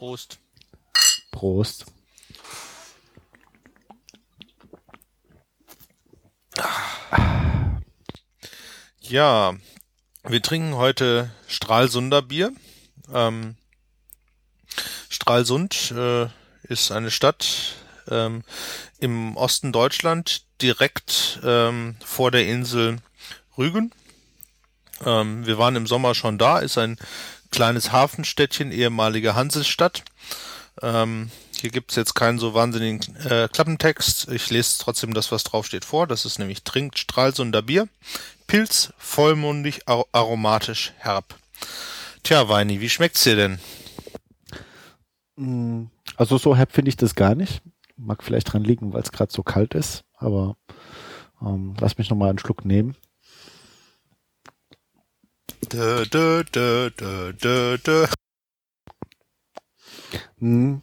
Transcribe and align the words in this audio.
Prost. 0.00 0.38
Prost. 1.30 1.84
Ja, 9.02 9.54
wir 10.22 10.40
trinken 10.40 10.76
heute 10.76 11.30
Stralsunder 11.46 12.22
Bier. 12.22 12.50
Ähm, 13.12 13.56
Stralsund 15.10 15.90
äh, 15.90 16.28
ist 16.62 16.92
eine 16.92 17.10
Stadt 17.10 17.74
ähm, 18.08 18.42
im 19.00 19.36
Osten 19.36 19.70
Deutschland, 19.70 20.46
direkt 20.62 21.40
ähm, 21.44 21.96
vor 22.02 22.30
der 22.30 22.46
Insel 22.46 23.02
Rügen. 23.58 23.92
Ähm, 25.04 25.44
wir 25.44 25.58
waren 25.58 25.76
im 25.76 25.86
Sommer 25.86 26.14
schon 26.14 26.38
da, 26.38 26.58
ist 26.58 26.78
ein 26.78 26.96
kleines 27.50 27.92
Hafenstädtchen, 27.92 28.72
ehemalige 28.72 29.34
Hansestadt. 29.34 30.02
Ähm, 30.82 31.30
hier 31.60 31.70
gibt's 31.70 31.96
jetzt 31.96 32.14
keinen 32.14 32.38
so 32.38 32.54
wahnsinnigen 32.54 33.16
äh, 33.16 33.48
Klappentext. 33.52 34.28
Ich 34.30 34.48
lese 34.50 34.78
trotzdem 34.78 35.12
das, 35.12 35.30
was 35.30 35.44
draufsteht, 35.44 35.84
vor. 35.84 36.06
Das 36.06 36.24
ist 36.24 36.38
nämlich 36.38 36.64
trinkt 36.64 36.98
Stralsunder 36.98 37.62
Bier. 37.62 37.88
Pilz, 38.46 38.92
vollmundig, 38.96 39.86
ar 39.86 40.04
aromatisch, 40.12 40.92
herb. 40.98 41.34
Tja, 42.22 42.48
Weini, 42.48 42.80
wie 42.80 42.88
schmeckt's 42.88 43.24
dir 43.24 43.36
denn? 43.36 43.58
Mm, 45.36 45.86
also 46.16 46.38
so 46.38 46.56
herb 46.56 46.72
finde 46.72 46.88
ich 46.88 46.96
das 46.96 47.14
gar 47.14 47.34
nicht. 47.34 47.62
Mag 47.96 48.22
vielleicht 48.22 48.52
dran 48.52 48.64
liegen, 48.64 48.92
weil 48.92 49.02
es 49.02 49.12
gerade 49.12 49.32
so 49.32 49.42
kalt 49.42 49.74
ist. 49.74 50.04
Aber 50.16 50.56
ähm, 51.42 51.74
lass 51.78 51.98
mich 51.98 52.08
nochmal 52.08 52.30
einen 52.30 52.38
Schluck 52.38 52.64
nehmen. 52.64 52.96
Dö, 55.72 56.04
dö, 56.04 56.42
dö, 56.44 56.90
dö, 56.90 57.32
dö, 57.32 57.78
dö. 57.78 58.06
Mm. 60.38 60.78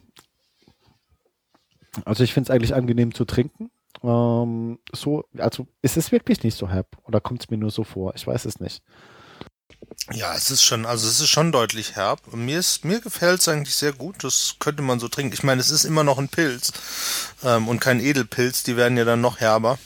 Also 2.05 2.23
ich 2.23 2.33
finde 2.33 2.49
es 2.49 2.55
eigentlich 2.55 2.73
angenehm 2.73 3.13
zu 3.13 3.25
trinken. 3.25 3.69
Ähm, 4.03 4.79
so, 4.93 5.25
also 5.37 5.67
ist 5.81 5.97
es 5.97 6.11
wirklich 6.11 6.43
nicht 6.43 6.55
so 6.55 6.69
herb 6.69 6.97
oder 7.03 7.19
kommt 7.19 7.43
es 7.43 7.49
mir 7.49 7.57
nur 7.57 7.71
so 7.71 7.83
vor? 7.83 8.13
Ich 8.15 8.25
weiß 8.25 8.45
es 8.45 8.59
nicht. 8.59 8.81
Ja, 10.13 10.33
es 10.35 10.51
ist 10.51 10.63
schon, 10.63 10.85
also 10.85 11.05
es 11.07 11.19
ist 11.19 11.29
schon 11.29 11.51
deutlich 11.51 11.97
herb. 11.97 12.21
Und 12.31 12.45
mir 12.45 12.59
ist, 12.59 12.85
mir 12.85 13.01
gefällt 13.01 13.41
es 13.41 13.49
eigentlich 13.49 13.75
sehr 13.75 13.91
gut. 13.91 14.23
Das 14.23 14.55
könnte 14.59 14.83
man 14.83 14.99
so 14.99 15.09
trinken. 15.09 15.33
Ich 15.33 15.43
meine, 15.43 15.59
es 15.59 15.69
ist 15.69 15.83
immer 15.83 16.05
noch 16.05 16.17
ein 16.17 16.29
Pilz 16.29 16.71
ähm, 17.43 17.67
und 17.67 17.81
kein 17.81 17.99
Edelpilz. 17.99 18.63
Die 18.63 18.77
werden 18.77 18.97
ja 18.97 19.03
dann 19.03 19.19
noch 19.19 19.41
herber. 19.41 19.79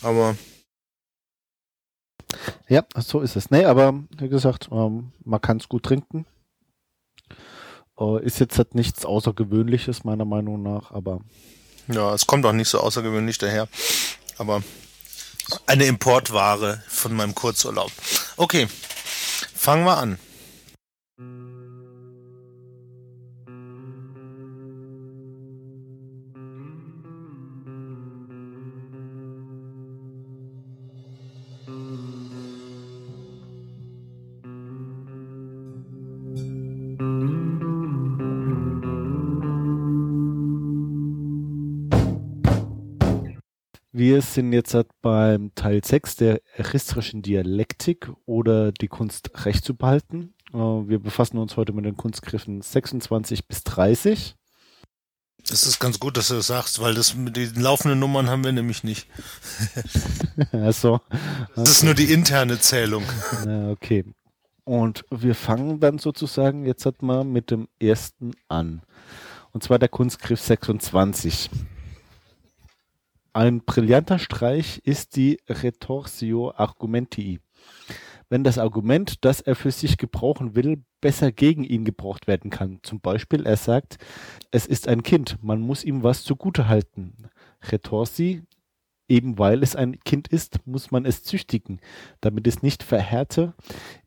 Aber 0.00 0.36
Ja, 2.68 2.84
so 2.96 3.20
ist 3.20 3.36
es. 3.36 3.50
Nee, 3.50 3.64
aber 3.64 3.94
wie 4.18 4.28
gesagt, 4.28 4.68
ähm, 4.72 5.12
man 5.24 5.40
kann 5.40 5.58
es 5.58 5.68
gut 5.68 5.84
trinken. 5.84 6.26
Äh, 7.98 8.24
ist 8.24 8.40
jetzt 8.40 8.58
halt 8.58 8.74
nichts 8.74 9.04
Außergewöhnliches, 9.04 10.04
meiner 10.04 10.24
Meinung 10.24 10.62
nach, 10.62 10.90
aber 10.90 11.20
ja, 11.88 12.14
es 12.14 12.26
kommt 12.26 12.46
auch 12.46 12.52
nicht 12.52 12.68
so 12.68 12.78
außergewöhnlich 12.78 13.38
daher. 13.38 13.68
Aber 14.38 14.62
eine 15.66 15.84
Importware 15.84 16.82
von 16.88 17.14
meinem 17.14 17.34
Kurzurlaub. 17.34 17.90
Okay, 18.36 18.68
fangen 19.54 19.84
wir 19.84 19.98
an. 19.98 20.18
Wir 44.02 44.20
sind 44.20 44.52
jetzt 44.52 44.74
halt 44.74 44.88
beim 45.00 45.54
Teil 45.54 45.80
6 45.84 46.16
der 46.16 46.40
aristischen 46.58 47.22
Dialektik 47.22 48.10
oder 48.26 48.72
die 48.72 48.88
Kunst 48.88 49.30
recht 49.46 49.64
zu 49.64 49.76
behalten. 49.76 50.34
Äh, 50.52 50.56
Wir 50.56 50.98
befassen 50.98 51.38
uns 51.38 51.56
heute 51.56 51.72
mit 51.72 51.84
den 51.84 51.96
Kunstgriffen 51.96 52.62
26 52.62 53.46
bis 53.46 53.62
30. 53.62 54.34
Das 55.46 55.62
ist 55.62 55.78
ganz 55.78 56.00
gut, 56.00 56.16
dass 56.16 56.26
du 56.26 56.34
das 56.34 56.48
sagst, 56.48 56.80
weil 56.80 56.94
das 56.94 57.14
mit 57.14 57.36
den 57.36 57.54
laufenden 57.54 58.00
Nummern 58.00 58.28
haben 58.28 58.42
wir 58.42 58.50
nämlich 58.50 58.82
nicht. 58.82 59.06
also, 60.50 61.00
Das 61.54 61.70
ist 61.70 61.84
nur 61.84 61.94
die 61.94 62.12
interne 62.12 62.58
Zählung. 62.58 63.04
okay. 63.70 64.04
Und 64.64 65.04
wir 65.12 65.36
fangen 65.36 65.78
dann 65.78 65.98
sozusagen 65.98 66.66
jetzt 66.66 66.86
halt 66.86 67.02
mal 67.02 67.22
mit 67.22 67.52
dem 67.52 67.68
ersten 67.78 68.32
an. 68.48 68.82
Und 69.52 69.62
zwar 69.62 69.78
der 69.78 69.88
Kunstgriff 69.88 70.40
26. 70.40 71.50
Ein 73.34 73.64
brillanter 73.64 74.18
Streich 74.18 74.82
ist 74.84 75.16
die 75.16 75.40
Retorsio 75.48 76.52
Argumentii. 76.54 77.40
Wenn 78.28 78.44
das 78.44 78.58
Argument, 78.58 79.24
das 79.24 79.40
er 79.40 79.56
für 79.56 79.70
sich 79.70 79.96
gebrauchen 79.96 80.54
will, 80.54 80.84
besser 81.00 81.32
gegen 81.32 81.64
ihn 81.64 81.86
gebraucht 81.86 82.26
werden 82.26 82.50
kann. 82.50 82.80
Zum 82.82 83.00
Beispiel, 83.00 83.46
er 83.46 83.56
sagt, 83.56 83.96
es 84.50 84.66
ist 84.66 84.86
ein 84.86 85.02
Kind, 85.02 85.38
man 85.42 85.62
muss 85.62 85.82
ihm 85.82 86.02
was 86.02 86.24
zugutehalten. 86.24 87.28
Retorsi, 87.62 88.42
eben 89.08 89.38
weil 89.38 89.62
es 89.62 89.76
ein 89.76 89.98
Kind 90.00 90.28
ist, 90.28 90.66
muss 90.66 90.90
man 90.90 91.06
es 91.06 91.22
züchtigen, 91.22 91.80
damit 92.20 92.46
es 92.46 92.62
nicht 92.62 92.82
verhärte 92.82 93.54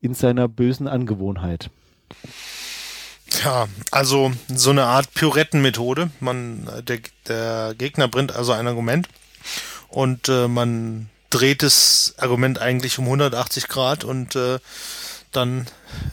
in 0.01 0.13
seiner 0.13 0.47
bösen 0.47 0.87
Angewohnheit. 0.87 1.71
Ja, 3.43 3.67
also 3.91 4.31
so 4.47 4.69
eine 4.69 4.85
Art 4.85 5.13
Pyrettenmethode. 5.13 6.09
Man, 6.19 6.69
der, 6.87 6.99
der 7.27 7.75
Gegner 7.77 8.07
bringt 8.07 8.35
also 8.35 8.51
ein 8.51 8.67
Argument 8.67 9.07
und 9.89 10.29
äh, 10.29 10.47
man 10.47 11.09
dreht 11.29 11.63
das 11.63 12.15
Argument 12.17 12.59
eigentlich 12.59 12.97
um 12.99 13.05
180 13.05 13.67
Grad 13.67 14.03
und 14.03 14.35
äh, 14.35 14.59
dann 15.31 15.65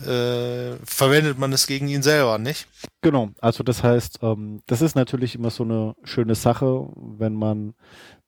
äh, 0.05 0.77
verwendet 0.85 1.39
man 1.39 1.53
es 1.53 1.67
gegen 1.67 1.89
ihn 1.89 2.03
selber, 2.03 2.39
nicht? 2.39 2.67
Genau, 3.03 3.31
also 3.41 3.63
das 3.63 3.83
heißt, 3.83 4.21
ähm, 4.23 4.63
das 4.67 4.83
ist 4.83 4.97
natürlich 4.97 5.35
immer 5.35 5.51
so 5.51 5.63
eine 5.63 5.95
schöne 6.03 6.35
Sache, 6.35 6.89
wenn 6.97 7.35
man 7.35 7.75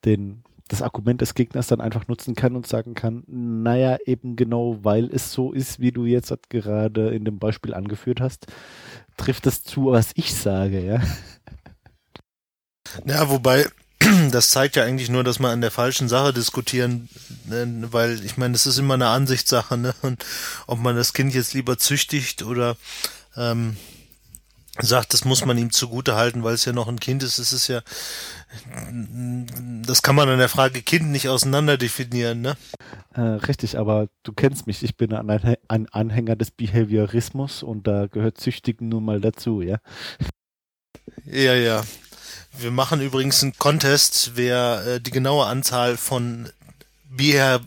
den, 0.04 0.44
das 0.68 0.82
Argument 0.82 1.20
des 1.20 1.34
Gegners 1.34 1.66
dann 1.66 1.80
einfach 1.80 2.08
nutzen 2.08 2.34
kann 2.34 2.56
und 2.56 2.66
sagen 2.66 2.94
kann, 2.94 3.22
naja, 3.26 3.98
eben 4.06 4.36
genau, 4.36 4.78
weil 4.82 5.10
es 5.12 5.32
so 5.32 5.52
ist, 5.52 5.78
wie 5.78 5.92
du 5.92 6.06
jetzt 6.06 6.32
gerade 6.48 7.10
in 7.10 7.24
dem 7.24 7.38
Beispiel 7.38 7.74
angeführt 7.74 8.20
hast, 8.20 8.46
trifft 9.16 9.46
es 9.46 9.62
zu, 9.62 9.86
was 9.92 10.12
ich 10.14 10.34
sage, 10.34 10.84
ja. 10.84 11.02
Ja, 13.06 13.28
wobei 13.28 13.66
das 14.30 14.50
zeigt 14.50 14.76
ja 14.76 14.84
eigentlich 14.84 15.10
nur, 15.10 15.24
dass 15.24 15.38
man 15.38 15.50
an 15.50 15.60
der 15.60 15.70
falschen 15.70 16.08
Sache 16.08 16.32
diskutieren, 16.32 17.08
ne, 17.46 17.88
weil 17.90 18.24
ich 18.24 18.36
meine, 18.36 18.52
das 18.52 18.66
ist 18.66 18.78
immer 18.78 18.94
eine 18.94 19.08
Ansichtssache, 19.08 19.76
ne? 19.76 19.94
Und 20.02 20.24
ob 20.66 20.78
man 20.80 20.96
das 20.96 21.12
Kind 21.12 21.34
jetzt 21.34 21.54
lieber 21.54 21.78
züchtigt 21.78 22.42
oder 22.42 22.76
ähm, 23.36 23.76
sagt, 24.80 25.12
das 25.12 25.24
muss 25.24 25.44
man 25.44 25.58
ihm 25.58 25.70
zugute 25.70 26.16
halten, 26.16 26.42
weil 26.42 26.54
es 26.54 26.64
ja 26.64 26.72
noch 26.72 26.88
ein 26.88 27.00
Kind 27.00 27.22
ist, 27.22 27.38
das 27.38 27.52
ist 27.52 27.68
ja, 27.68 27.82
das 29.82 30.02
kann 30.02 30.16
man 30.16 30.28
an 30.28 30.38
der 30.38 30.48
Frage 30.48 30.82
Kind 30.82 31.10
nicht 31.10 31.28
auseinander 31.28 31.76
definieren, 31.76 32.40
ne? 32.40 32.56
Äh, 33.14 33.20
richtig, 33.20 33.78
aber 33.78 34.08
du 34.22 34.32
kennst 34.32 34.66
mich, 34.66 34.82
ich 34.82 34.96
bin 34.96 35.12
ein 35.12 35.88
Anhänger 35.90 36.36
des 36.36 36.50
Behaviorismus 36.50 37.62
und 37.62 37.86
da 37.86 38.06
gehört 38.06 38.40
Züchtigen 38.40 38.88
nun 38.88 39.04
mal 39.04 39.20
dazu, 39.20 39.62
ja. 39.62 39.78
Ja, 41.24 41.54
ja. 41.54 41.84
Wir 42.58 42.70
machen 42.70 43.00
übrigens 43.00 43.42
einen 43.42 43.56
Contest, 43.56 44.32
wer 44.34 44.84
äh, 44.86 45.00
die 45.00 45.10
genaue 45.10 45.46
Anzahl 45.46 45.96
von 45.96 46.48
Beha 47.08 47.60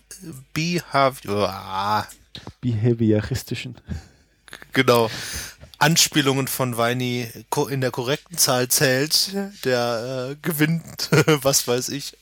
Behavior, 0.53 1.50
ah, 1.50 2.07
Behavioristischen. 2.62 3.75
genau, 4.74 5.09
Anspielungen 5.79 6.47
von 6.47 6.77
Weini 6.77 7.27
in 7.69 7.81
der 7.81 7.91
korrekten 7.91 8.38
Zahl 8.38 8.68
zählt, 8.68 9.33
der 9.63 10.31
äh, 10.31 10.35
gewinnt, 10.41 11.09
was 11.41 11.68
weiß 11.68 11.89
ich, 11.89 12.18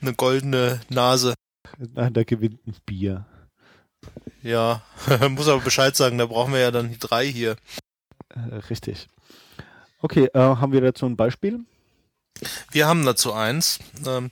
eine 0.00 0.14
goldene 0.14 0.80
Nase. 0.88 1.34
Nein, 1.78 2.12
da 2.12 2.24
gewinnt 2.24 2.66
ein 2.66 2.76
Bier. 2.86 3.26
Ja, 4.42 4.82
muss 5.30 5.48
aber 5.48 5.62
Bescheid 5.62 5.96
sagen, 5.96 6.18
da 6.18 6.26
brauchen 6.26 6.52
wir 6.52 6.60
ja 6.60 6.70
dann 6.70 6.90
die 6.90 6.98
drei 6.98 7.26
hier. 7.26 7.56
Äh, 8.28 8.56
richtig. 8.70 9.08
Okay, 10.00 10.28
äh, 10.34 10.38
haben 10.38 10.72
wir 10.72 10.80
dazu 10.80 11.06
ein 11.06 11.16
Beispiel? 11.16 11.60
Wir 12.70 12.86
haben 12.86 13.04
dazu 13.04 13.32
eins. 13.32 13.78
Ähm, 14.06 14.30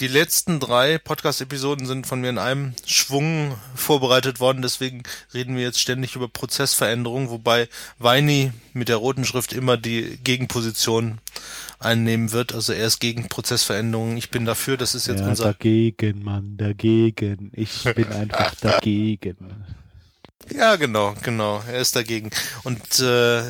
die 0.00 0.08
letzten 0.08 0.60
drei 0.60 0.98
Podcast-Episoden 0.98 1.86
sind 1.86 2.06
von 2.06 2.20
mir 2.20 2.30
in 2.30 2.38
einem 2.38 2.74
Schwung 2.86 3.54
vorbereitet 3.74 4.40
worden, 4.40 4.62
deswegen 4.62 5.02
reden 5.34 5.56
wir 5.56 5.62
jetzt 5.62 5.80
ständig 5.80 6.16
über 6.16 6.28
Prozessveränderungen, 6.28 7.30
wobei 7.30 7.68
Weini 7.98 8.52
mit 8.72 8.88
der 8.88 8.96
roten 8.96 9.24
Schrift 9.24 9.52
immer 9.52 9.76
die 9.76 10.18
Gegenposition 10.22 11.18
einnehmen 11.78 12.32
wird. 12.32 12.54
Also 12.54 12.72
er 12.72 12.86
ist 12.86 13.00
gegen 13.00 13.28
Prozessveränderungen. 13.28 14.16
Ich 14.16 14.30
bin 14.30 14.44
dafür, 14.44 14.76
das 14.76 14.94
ist 14.94 15.06
jetzt 15.06 15.20
ja, 15.20 15.28
unser. 15.28 15.44
dagegen, 15.44 16.22
Mann, 16.22 16.56
dagegen. 16.56 17.50
Ich 17.54 17.84
bin 17.84 18.08
einfach 18.12 18.54
dagegen. 18.56 19.36
Ja, 20.48 20.76
genau, 20.76 21.14
genau. 21.22 21.62
Er 21.68 21.80
ist 21.80 21.94
dagegen. 21.94 22.30
Und 22.64 22.98
äh, 22.98 23.42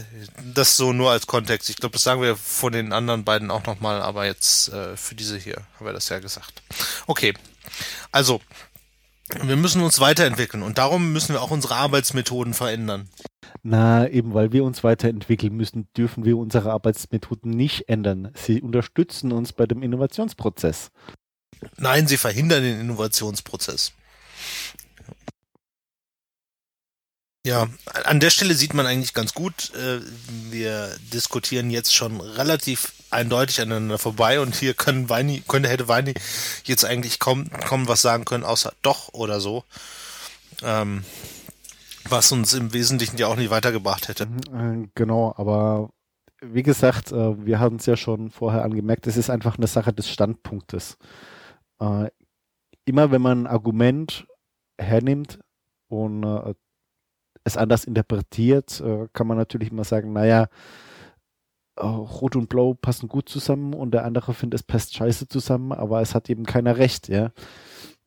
das 0.54 0.76
so 0.76 0.92
nur 0.92 1.10
als 1.10 1.26
Kontext. 1.26 1.70
Ich 1.70 1.76
glaube, 1.76 1.94
das 1.94 2.02
sagen 2.02 2.20
wir 2.20 2.37
von 2.37 2.72
den 2.72 2.92
anderen 2.92 3.25
beiden 3.25 3.50
auch 3.50 3.64
nochmal, 3.64 4.02
aber 4.02 4.26
jetzt 4.26 4.69
äh, 4.72 4.96
für 4.96 5.14
diese 5.14 5.38
hier 5.38 5.62
haben 5.76 5.87
wir 5.87 5.92
das 5.92 6.08
ja 6.08 6.19
gesagt. 6.19 6.62
Okay. 7.06 7.34
Also, 8.12 8.40
wir 9.42 9.56
müssen 9.56 9.82
uns 9.82 10.00
weiterentwickeln 10.00 10.62
und 10.62 10.78
darum 10.78 11.12
müssen 11.12 11.34
wir 11.34 11.42
auch 11.42 11.52
unsere 11.52 11.76
Arbeitsmethoden 11.76 12.52
verändern. 12.52 13.08
Na, 13.62 14.08
eben 14.08 14.34
weil 14.34 14.52
wir 14.52 14.64
uns 14.64 14.82
weiterentwickeln 14.82 15.54
müssen, 15.54 15.88
dürfen 15.96 16.25
wir 16.25 16.37
unsere 16.37 16.72
Arbeitsmethoden 16.72 17.50
nicht 17.50 17.88
ändern. 17.88 18.32
Sie 18.34 18.60
unterstützen 18.60 19.32
uns 19.32 19.52
bei 19.52 19.66
dem 19.66 19.82
Innovationsprozess. 19.82 20.90
Nein, 21.76 22.06
sie 22.06 22.16
verhindern 22.16 22.62
den 22.62 22.81
Innovationsprozess. 22.81 23.92
Ja, 27.46 27.69
an 28.04 28.20
der 28.20 28.28
Stelle 28.28 28.52
sieht 28.52 28.75
man 28.75 28.84
eigentlich 28.84 29.14
ganz 29.14 29.32
gut, 29.32 29.72
äh, 29.75 30.00
wir 30.50 30.94
diskutieren 31.10 31.70
jetzt 31.70 31.94
schon 31.94 32.20
relativ 32.20 32.92
eindeutig 33.08 33.62
aneinander 33.62 33.96
vorbei 33.96 34.40
und 34.40 34.54
hier 34.54 34.75
können 34.75 35.08
Weini, 35.08 35.42
könnte, 35.48 35.70
hätte 35.70 35.88
Weini 35.88 36.12
jetzt 36.64 36.84
eigentlich 36.84 37.19
kaum, 37.19 37.48
kaum 37.50 37.88
was 37.88 38.02
sagen 38.02 38.26
können, 38.26 38.44
außer 38.44 38.75
doch 38.82 39.14
oder 39.14 39.40
so. 39.40 39.64
Ähm, 40.62 41.02
was 42.10 42.31
uns 42.31 42.52
im 42.52 42.75
Wesentlichen 42.75 43.16
ja 43.16 43.26
auch 43.28 43.37
nicht 43.37 43.50
weitergebracht 43.50 44.08
hätte. 44.08 44.26
Mhm, 44.26 44.84
äh, 44.84 44.88
genau, 44.94 45.32
aber 45.38 45.90
wie 46.42 46.62
gesagt, 46.62 47.10
äh, 47.10 47.46
wir 47.46 47.58
haben 47.58 47.76
es 47.76 47.87
ja 47.87 47.96
schon 47.96 48.31
vorher 48.31 48.64
angemerkt, 48.64 49.06
es 49.06 49.16
ist 49.16 49.31
einfach 49.31 49.56
eine 49.56 49.66
Sache 49.66 49.94
des 49.94 50.10
Standpunktes. 50.10 50.98
Immer 52.84 53.10
wenn 53.10 53.22
man 53.22 53.44
ein 53.44 53.46
Argument 53.46 54.26
hernimmt 54.76 55.38
und 55.88 56.22
es 57.50 57.56
anders 57.56 57.85
interpretiert, 57.85 58.81
äh, 58.81 59.08
kann 59.12 59.26
man 59.26 59.37
natürlich 59.37 59.70
immer 59.70 59.85
sagen, 59.85 60.12
naja, 60.12 60.49
äh, 61.76 61.87
Rot 61.87 62.37
und 62.37 62.49
Blau 62.49 62.75
passen 62.75 63.08
gut 63.08 63.29
zusammen 63.29 63.75
und 63.75 63.93
der 63.93 64.05
andere 64.05 64.35
findet, 64.35 64.61
es 64.61 64.67
passt 64.67 64.94
scheiße 64.94 65.29
zusammen, 65.29 65.73
aber 65.73 66.00
es 66.00 66.14
hat 66.14 66.31
eben 66.31 66.44
keiner 66.44 66.79
recht, 66.79 67.08
ja. 67.08 67.32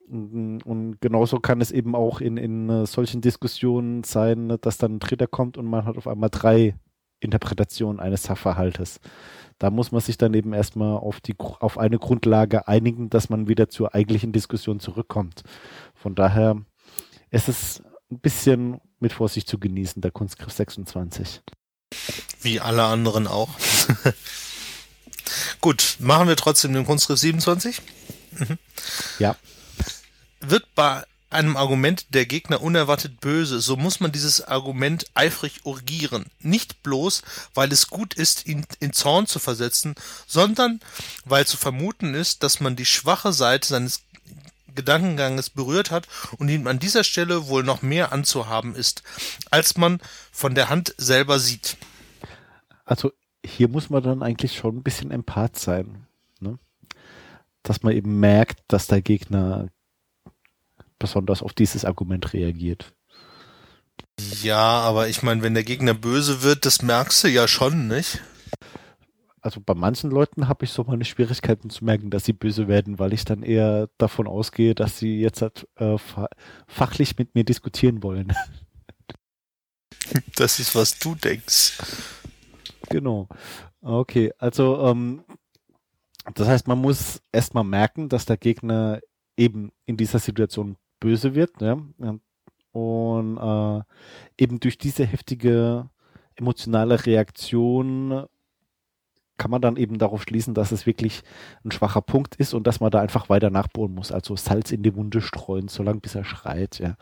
Und, 0.09 0.97
genauso 0.99 1.39
kann 1.39 1.61
es 1.61 1.71
eben 1.71 1.95
auch 1.95 2.21
in, 2.21 2.37
in 2.37 2.69
uh, 2.69 2.85
solchen 2.85 3.21
Diskussionen 3.21 4.03
sein, 4.03 4.57
dass 4.61 4.77
dann 4.77 4.95
ein 4.95 4.99
Dritter 4.99 5.27
kommt 5.27 5.57
und 5.57 5.65
man 5.65 5.85
hat 5.85 5.97
auf 5.97 6.07
einmal 6.07 6.29
drei 6.29 6.75
Interpretationen 7.19 7.99
eines 7.99 8.23
Sachverhaltes. 8.23 8.99
Da 9.57 9.71
muss 9.71 9.91
man 9.91 10.01
sich 10.01 10.17
dann 10.17 10.33
eben 10.33 10.53
erstmal 10.53 10.97
auf, 10.97 11.21
die, 11.21 11.35
auf 11.39 11.77
eine 11.77 11.97
Grundlage 11.97 12.67
einigen, 12.67 13.09
dass 13.09 13.29
man 13.29 13.47
wieder 13.47 13.69
zur 13.69 13.95
eigentlichen 13.95 14.33
Diskussion 14.33 14.79
zurückkommt. 14.79 15.43
Von 15.95 16.15
daher 16.15 16.57
ist 17.31 17.49
es 17.49 17.81
ein 18.13 18.19
bisschen 18.19 18.79
mit 18.99 19.13
Vorsicht 19.13 19.47
zu 19.47 19.59
genießen, 19.59 20.01
der 20.01 20.11
Kunstgriff 20.11 20.53
26. 20.53 21.41
Wie 22.41 22.59
alle 22.59 22.83
anderen 22.83 23.27
auch. 23.27 23.49
Gut, 25.61 25.97
machen 25.99 26.27
wir 26.27 26.35
trotzdem 26.35 26.73
den 26.73 26.85
Kunstgriff 26.85 27.19
27? 27.19 27.81
Mhm. 28.31 28.57
Ja. 29.19 29.35
Wird 30.41 30.65
bei 30.75 31.03
einem 31.29 31.57
Argument 31.57 32.13
der 32.13 32.25
Gegner 32.25 32.61
unerwartet 32.61 33.19
böse, 33.19 33.59
so 33.59 33.75
muss 33.75 33.99
man 33.99 34.11
dieses 34.11 34.41
Argument 34.41 35.07
eifrig 35.15 35.65
urgieren. 35.65 36.25
Nicht 36.39 36.83
bloß, 36.83 37.23
weil 37.53 37.71
es 37.71 37.87
gut 37.87 38.13
ist, 38.13 38.45
ihn 38.45 38.65
in 38.79 38.93
Zorn 38.93 39.25
zu 39.25 39.39
versetzen, 39.39 39.95
sondern 40.27 40.79
weil 41.25 41.47
zu 41.47 41.57
vermuten 41.57 42.13
ist, 42.13 42.43
dass 42.43 42.59
man 42.59 42.75
die 42.75 42.85
schwache 42.85 43.33
Seite 43.33 43.67
seines 43.67 44.01
Gedankenganges 44.75 45.49
berührt 45.49 45.91
hat 45.91 46.07
und 46.37 46.49
ihm 46.49 46.67
an 46.67 46.79
dieser 46.79 47.03
Stelle 47.03 47.47
wohl 47.47 47.63
noch 47.63 47.81
mehr 47.81 48.11
anzuhaben 48.11 48.75
ist, 48.75 49.03
als 49.51 49.77
man 49.77 49.99
von 50.31 50.55
der 50.55 50.69
Hand 50.69 50.93
selber 50.97 51.39
sieht. 51.39 51.77
Also 52.85 53.11
hier 53.45 53.67
muss 53.67 53.89
man 53.89 54.03
dann 54.03 54.23
eigentlich 54.23 54.55
schon 54.55 54.77
ein 54.77 54.83
bisschen 54.83 55.11
empath 55.11 55.57
sein. 55.57 56.07
Ne? 56.39 56.57
Dass 57.61 57.83
man 57.83 57.93
eben 57.93 58.19
merkt, 58.19 58.59
dass 58.67 58.87
der 58.87 59.01
Gegner 59.01 59.67
besonders 60.99 61.41
auf 61.41 61.53
dieses 61.53 61.85
Argument 61.85 62.33
reagiert. 62.33 62.93
Ja, 64.41 64.79
aber 64.79 65.07
ich 65.07 65.23
meine, 65.23 65.41
wenn 65.41 65.53
der 65.53 65.63
Gegner 65.63 65.93
böse 65.93 66.43
wird, 66.43 66.65
das 66.65 66.81
merkst 66.81 67.23
du 67.23 67.27
ja 67.29 67.47
schon, 67.47 67.87
nicht? 67.87 68.21
Also 69.43 69.59
bei 69.59 69.73
manchen 69.73 70.09
Leuten 70.09 70.47
habe 70.47 70.63
ich 70.63 70.71
so 70.71 70.85
meine 70.85 71.03
Schwierigkeiten 71.03 71.69
zu 71.69 71.83
merken, 71.83 72.09
dass 72.09 72.23
sie 72.23 72.31
böse 72.31 72.69
werden, 72.69 72.97
weil 72.97 73.11
ich 73.11 73.25
dann 73.25 73.43
eher 73.43 73.89
davon 73.97 74.25
ausgehe, 74.25 74.73
dass 74.73 74.97
sie 74.97 75.19
jetzt 75.19 75.41
halt, 75.41 75.67
äh, 75.75 75.97
fachlich 76.65 77.17
mit 77.17 77.35
mir 77.35 77.43
diskutieren 77.43 78.01
wollen. 78.01 78.33
Das 80.35 80.59
ist, 80.59 80.75
was 80.75 80.99
du 80.99 81.15
denkst. 81.15 81.77
Genau. 82.89 83.29
Okay, 83.81 84.33
also 84.37 84.85
ähm, 84.85 85.23
das 86.33 86.47
heißt, 86.47 86.67
man 86.67 86.79
muss 86.79 87.21
erstmal 87.31 87.63
merken, 87.63 88.09
dass 88.09 88.25
der 88.25 88.35
Gegner 88.35 88.99
eben 89.37 89.71
in 89.85 89.95
dieser 89.95 90.19
Situation 90.19 90.75
böse 90.99 91.35
wird, 91.35 91.61
ja, 91.61 91.77
und 92.73 93.37
äh, 93.37 93.81
eben 94.37 94.59
durch 94.59 94.77
diese 94.77 95.05
heftige 95.05 95.89
emotionale 96.35 97.05
Reaktion 97.05 98.25
kann 99.37 99.51
man 99.51 99.61
dann 99.61 99.77
eben 99.77 99.97
darauf 99.97 100.23
schließen, 100.23 100.53
dass 100.53 100.71
es 100.71 100.85
wirklich 100.85 101.23
ein 101.65 101.71
schwacher 101.71 102.01
Punkt 102.01 102.35
ist 102.35 102.53
und 102.53 102.67
dass 102.67 102.79
man 102.79 102.91
da 102.91 102.99
einfach 102.99 103.29
weiter 103.29 103.49
nachbohren 103.49 103.93
muss. 103.93 104.11
Also 104.11 104.35
Salz 104.35 104.71
in 104.71 104.83
die 104.83 104.95
Wunde 104.95 105.21
streuen, 105.21 105.67
solange 105.67 105.99
bis 105.99 106.15
er 106.15 106.23
schreit, 106.23 106.79
ja. 106.79 106.95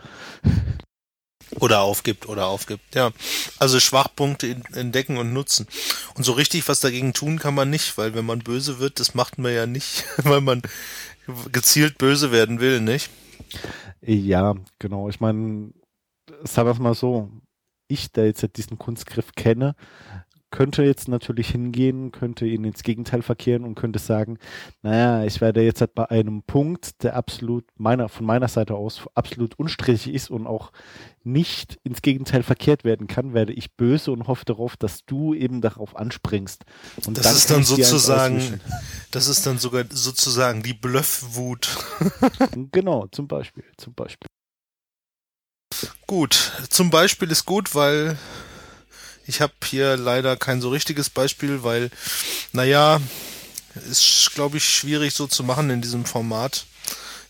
Oder 1.60 1.82
aufgibt 1.82 2.30
oder 2.30 2.48
aufgibt, 2.48 2.96
ja. 2.96 3.12
Also 3.60 3.80
Schwachpunkte 3.80 4.56
entdecken 4.74 5.18
und 5.18 5.34
nutzen. 5.34 5.68
Und 6.16 6.24
so 6.24 6.32
richtig 6.32 6.68
was 6.70 6.80
dagegen 6.80 7.14
tun 7.14 7.40
kann 7.40 7.54
man 7.54 7.70
nicht, 7.70 7.98
weil 7.98 8.16
wenn 8.16 8.26
man 8.26 8.40
böse 8.40 8.80
wird, 8.80 9.00
das 9.00 9.14
macht 9.14 9.38
man 9.38 9.54
ja 9.54 9.66
nicht, 9.66 10.06
weil 10.24 10.42
man 10.42 10.62
gezielt 11.52 11.98
böse 11.98 12.32
werden 12.32 12.62
will, 12.62 12.80
nicht? 12.80 13.10
Ja, 14.02 14.56
genau. 14.80 15.10
Ich 15.10 15.20
meine, 15.20 15.72
sagen 16.44 16.68
wir 16.68 16.74
es 16.74 16.80
mal 16.80 16.96
so, 16.96 17.30
ich, 17.88 18.12
der 18.12 18.26
jetzt 18.26 18.46
diesen 18.56 18.80
Kunstgriff 18.80 19.34
kenne, 19.36 19.76
könnte 20.52 20.84
jetzt 20.84 21.08
natürlich 21.08 21.50
hingehen, 21.50 22.12
könnte 22.12 22.46
ihn 22.46 22.66
ins 22.66 22.84
Gegenteil 22.84 23.22
verkehren 23.22 23.64
und 23.64 23.76
könnte 23.76 24.00
sagen, 24.00 24.38
naja, 24.82 25.24
ich 25.24 25.42
werde 25.42 25.62
jetzt 25.62 25.82
halt 25.82 25.96
bei 25.96 26.10
einem 26.10 26.44
Punkt, 26.44 27.04
der 27.04 27.16
absolut 27.16 27.66
meiner, 27.78 28.10
von 28.10 28.26
meiner 28.26 28.48
Seite 28.48 28.76
aus 28.76 29.02
absolut 29.16 29.58
unstrittig 29.58 30.14
ist 30.14 30.30
und 30.30 30.46
auch 30.46 30.72
nicht 31.24 31.80
ins 31.84 32.02
Gegenteil 32.02 32.44
verkehrt 32.44 32.84
werden 32.84 33.08
kann, 33.08 33.34
werde 33.34 33.54
ich 33.54 33.76
böse 33.76 34.12
und 34.12 34.28
hoffe 34.28 34.46
darauf, 34.46 34.76
dass 34.76 35.06
du 35.06 35.34
eben 35.34 35.62
darauf 35.62 35.96
anspringst. 35.96 36.66
Und 37.06 37.18
das 37.18 37.26
dann 37.26 37.36
ist 37.36 37.50
dann 37.50 37.64
sozusagen, 37.64 38.62
das 39.12 39.28
ist 39.28 39.46
dann 39.46 39.58
sogar 39.58 39.86
sozusagen 39.90 40.64
die 40.64 40.74
Bluffwut. 40.74 41.78
genau, 42.72 43.08
zum 43.08 43.28
Beispiel, 43.28 43.64
zum 43.78 43.94
Beispiel. 43.94 44.28
Gut, 46.06 46.52
zum 46.70 46.90
Beispiel 46.90 47.32
ist 47.32 47.46
gut, 47.46 47.74
weil 47.74 48.18
ich 49.28 49.42
habe 49.42 49.54
hier 49.64 49.98
leider 49.98 50.36
kein 50.38 50.62
so 50.62 50.70
richtiges 50.70 51.10
Beispiel, 51.10 51.64
weil, 51.64 51.90
naja, 52.52 53.00
ist, 53.90 54.32
glaube 54.34 54.58
ich, 54.58 54.68
schwierig 54.68 55.14
so 55.14 55.28
zu 55.28 55.44
machen 55.44 55.70
in 55.70 55.82
diesem 55.82 56.06
Format. 56.06 56.66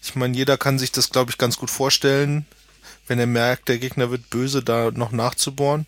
Ich 0.02 0.16
meine, 0.16 0.36
jeder 0.36 0.58
kann 0.58 0.80
sich 0.80 0.92
das, 0.92 1.10
glaube 1.10 1.32
ich, 1.32 1.38
ganz 1.38 1.58
gut 1.58 1.70
vorstellen, 1.70 2.46
wenn 3.08 3.20
er 3.20 3.28
merkt, 3.28 3.70
der 3.70 3.78
Gegner 3.78 4.10
wird 4.10 4.30
böse, 4.30 4.64
da 4.64 4.92
noch 4.92 5.12
nachzubohren. 5.12 5.86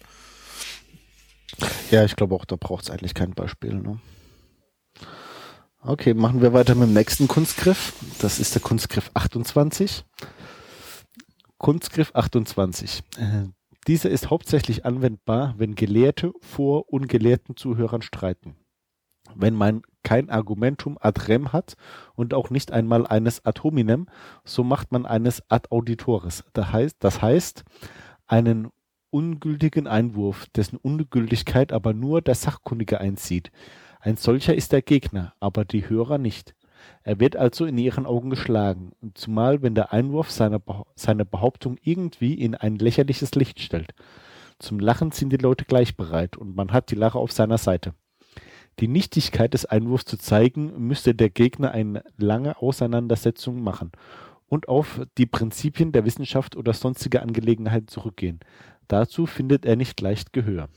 Ja, 1.92 2.04
ich 2.04 2.16
glaube 2.16 2.36
auch, 2.36 2.46
da 2.46 2.56
braucht 2.56 2.84
es 2.84 2.90
eigentlich 2.90 3.14
kein 3.14 3.34
Beispiel. 3.34 3.74
Ne? 3.74 4.00
Okay, 5.82 6.14
machen 6.14 6.42
wir 6.42 6.54
weiter 6.54 6.76
mit 6.76 6.90
dem 6.90 6.94
nächsten 6.94 7.28
Kunstgriff. 7.28 7.94
Das 8.20 8.40
ist 8.40 8.56
der 8.56 8.62
Kunstgriff 8.62 9.12
28. 9.14 10.06
Kunstgriff 11.58 12.12
28. 12.14 13.04
Dieser 13.88 14.10
ist 14.10 14.30
hauptsächlich 14.30 14.86
anwendbar, 14.86 15.56
wenn 15.58 15.76
Gelehrte 15.76 16.34
vor 16.40 16.92
ungelehrten 16.92 17.58
Zuhörern 17.58 18.02
streiten. 18.02 18.56
Wenn 19.36 19.56
man 19.56 19.82
kein 20.04 20.30
Argumentum 20.30 20.98
ad 21.00 21.28
rem 21.28 21.54
hat 21.54 21.76
und 22.16 22.34
auch 22.34 22.50
nicht 22.50 22.72
einmal 22.72 23.08
eines 23.08 23.46
ad 23.46 23.62
hominem, 23.64 24.08
so 24.44 24.64
macht 24.64 24.92
man 24.92 25.06
eines 25.06 25.42
ad 25.50 25.70
auditores. 25.72 26.44
Das 26.54 26.72
heißt, 26.72 26.98
das 27.00 27.22
heißt 27.22 27.64
einen 28.28 28.70
ungültigen 29.10 29.88
Einwurf, 29.88 30.48
dessen 30.56 30.78
Ungültigkeit 30.78 31.72
aber 31.72 31.94
nur 31.94 32.22
der 32.22 32.36
Sachkundige 32.36 33.00
einzieht. 33.00 33.52
Ein 34.00 34.18
solcher 34.18 34.56
ist 34.56 34.72
der 34.72 34.82
Gegner, 34.82 35.34
aber 35.40 35.66
die 35.66 35.88
Hörer 35.88 36.18
nicht. 36.18 36.56
Er 37.04 37.20
wird 37.20 37.36
also 37.36 37.66
in 37.66 37.78
ihren 37.78 38.06
Augen 38.06 38.30
geschlagen, 38.30 38.92
zumal 39.14 39.62
wenn 39.62 39.76
der 39.76 39.94
Einwurf 39.94 40.32
seine, 40.32 40.60
Behauptung 40.60 41.78
irgendwie 41.82 42.34
in 42.34 42.56
ein 42.56 42.78
lächerliches 42.78 43.36
Licht 43.36 43.60
stellt. 43.60 43.94
Zum 44.60 44.80
Lachen 44.80 45.12
sind 45.12 45.32
die 45.32 45.38
Leute 45.38 45.66
gleich 45.66 45.98
bereit 45.98 46.38
und 46.38 46.56
man 46.56 46.72
hat 46.72 46.92
die 46.92 46.96
Lache 46.96 47.20
auf 47.20 47.32
seiner 47.32 47.58
Seite. 47.58 47.94
Die 48.80 48.88
Nichtigkeit 48.88 49.54
des 49.54 49.66
Einwurfs 49.66 50.06
zu 50.06 50.18
zeigen, 50.18 50.88
müsste 50.88 51.14
der 51.14 51.30
Gegner 51.30 51.72
eine 51.72 52.04
lange 52.18 52.58
Auseinandersetzung 52.58 53.62
machen, 53.62 53.92
und 54.54 54.68
auf 54.68 55.02
die 55.18 55.26
Prinzipien 55.26 55.92
der 55.92 56.06
Wissenschaft 56.06 56.56
oder 56.56 56.74
sonstige 56.74 57.24
Angelegenheiten 57.24 57.88
zurückgehen. 57.88 58.40
Dazu 58.88 59.26
findet 59.26 59.66
er 59.66 59.76
nicht 59.76 60.00
leicht 60.00 60.32
Gehör. 60.32 60.70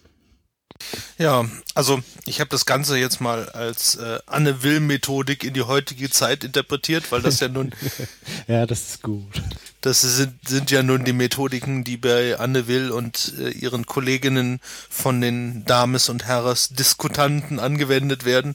Ja, 1.19 1.45
also 1.75 2.01
ich 2.27 2.41
habe 2.41 2.51
das 2.51 2.67
Ganze 2.67 2.99
jetzt 2.99 3.21
mal 3.21 3.49
als 3.51 3.97
äh, 3.97 4.19
Anne 4.27 4.63
Will-Methodik 4.63 5.45
in 5.45 5.55
die 5.55 5.63
heutige 5.63 6.11
Zeit 6.11 6.45
interpretiert, 6.45 7.11
weil 7.11 7.23
das 7.23 7.41
ja 7.41 7.49
nun. 7.49 7.73
ja, 8.49 8.67
das 8.67 8.91
ist 8.91 9.03
gut. 9.03 9.43
Das 9.81 10.03
sind, 10.03 10.37
sind 10.47 10.71
ja 10.71 10.83
nun 10.83 11.05
die 11.05 11.13
Methodiken, 11.13 11.85
die 11.85 11.97
bei 11.97 12.39
Anne 12.39 12.67
Will 12.67 12.91
und 12.91 13.35
äh, 13.39 13.51
ihren 13.51 13.87
Kolleginnen 13.87 14.61
von 14.91 15.21
den 15.21 15.65
Dames 15.65 16.09
und 16.09 16.25
Herres 16.25 16.71
Diskutanten 16.71 17.61
angewendet 17.61 18.25
werden. 18.25 18.55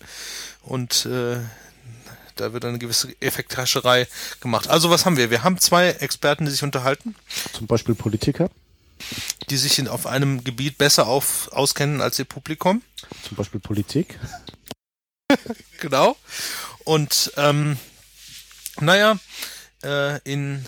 Und 0.61 1.05
äh, 1.05 1.37
da 2.35 2.53
wird 2.53 2.65
eine 2.65 2.79
gewisse 2.79 3.13
Effekthascherei 3.19 4.07
gemacht. 4.39 4.67
Also 4.67 4.89
was 4.89 5.05
haben 5.05 5.17
wir? 5.17 5.29
Wir 5.31 5.43
haben 5.43 5.57
zwei 5.59 5.89
Experten, 5.89 6.45
die 6.45 6.51
sich 6.51 6.63
unterhalten. 6.63 7.15
Zum 7.53 7.67
Beispiel 7.67 7.95
Politiker 7.95 8.49
die 9.50 9.58
sich 9.58 9.79
in, 9.79 9.88
auf 9.88 10.08
einem 10.08 10.43
Gebiet 10.43 10.77
besser 10.77 11.08
auf, 11.08 11.51
auskennen 11.51 12.01
als 12.01 12.20
ihr 12.20 12.25
Publikum. 12.25 12.81
Zum 13.27 13.38
Beispiel 13.38 13.60
Politik. 13.60 14.20
genau. 15.79 16.17
Und 16.84 17.31
ähm, 17.38 17.77
naja, 18.79 19.17
äh, 19.84 20.20
in, 20.24 20.65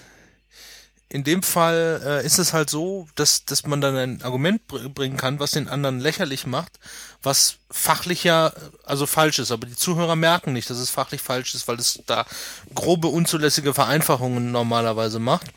in 1.10 1.24
dem 1.24 1.44
Fall 1.44 2.02
äh, 2.04 2.26
ist 2.26 2.40
es 2.40 2.54
halt 2.54 2.70
so, 2.70 3.08
dass, 3.16 3.46
dass 3.46 3.66
man 3.66 3.82
dann 3.82 3.96
ein 3.96 4.22
Argument 4.24 4.66
br 4.68 4.90
bringen 4.90 5.18
kann, 5.18 5.40
was 5.40 5.52
den 5.52 5.68
anderen 5.68 6.00
lächerlich 6.00 6.46
macht, 6.46 6.80
was 7.22 7.58
fachlich 7.70 8.24
ja 8.24 8.52
also 8.84 9.06
falsch 9.06 9.40
ist. 9.40 9.52
Aber 9.52 9.68
die 9.68 9.76
Zuhörer 9.76 10.16
merken 10.16 10.54
nicht, 10.54 10.70
dass 10.70 10.78
es 10.78 10.90
fachlich 10.90 11.22
falsch 11.22 11.56
ist, 11.56 11.68
weil 11.68 11.78
es 11.78 12.02
da 12.06 12.26
grobe, 12.74 13.08
unzulässige 13.08 13.74
Vereinfachungen 13.74 14.52
normalerweise 14.52 15.20
macht. 15.20 15.48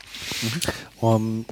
Mhm. 0.41 0.61
Um, 0.99 1.45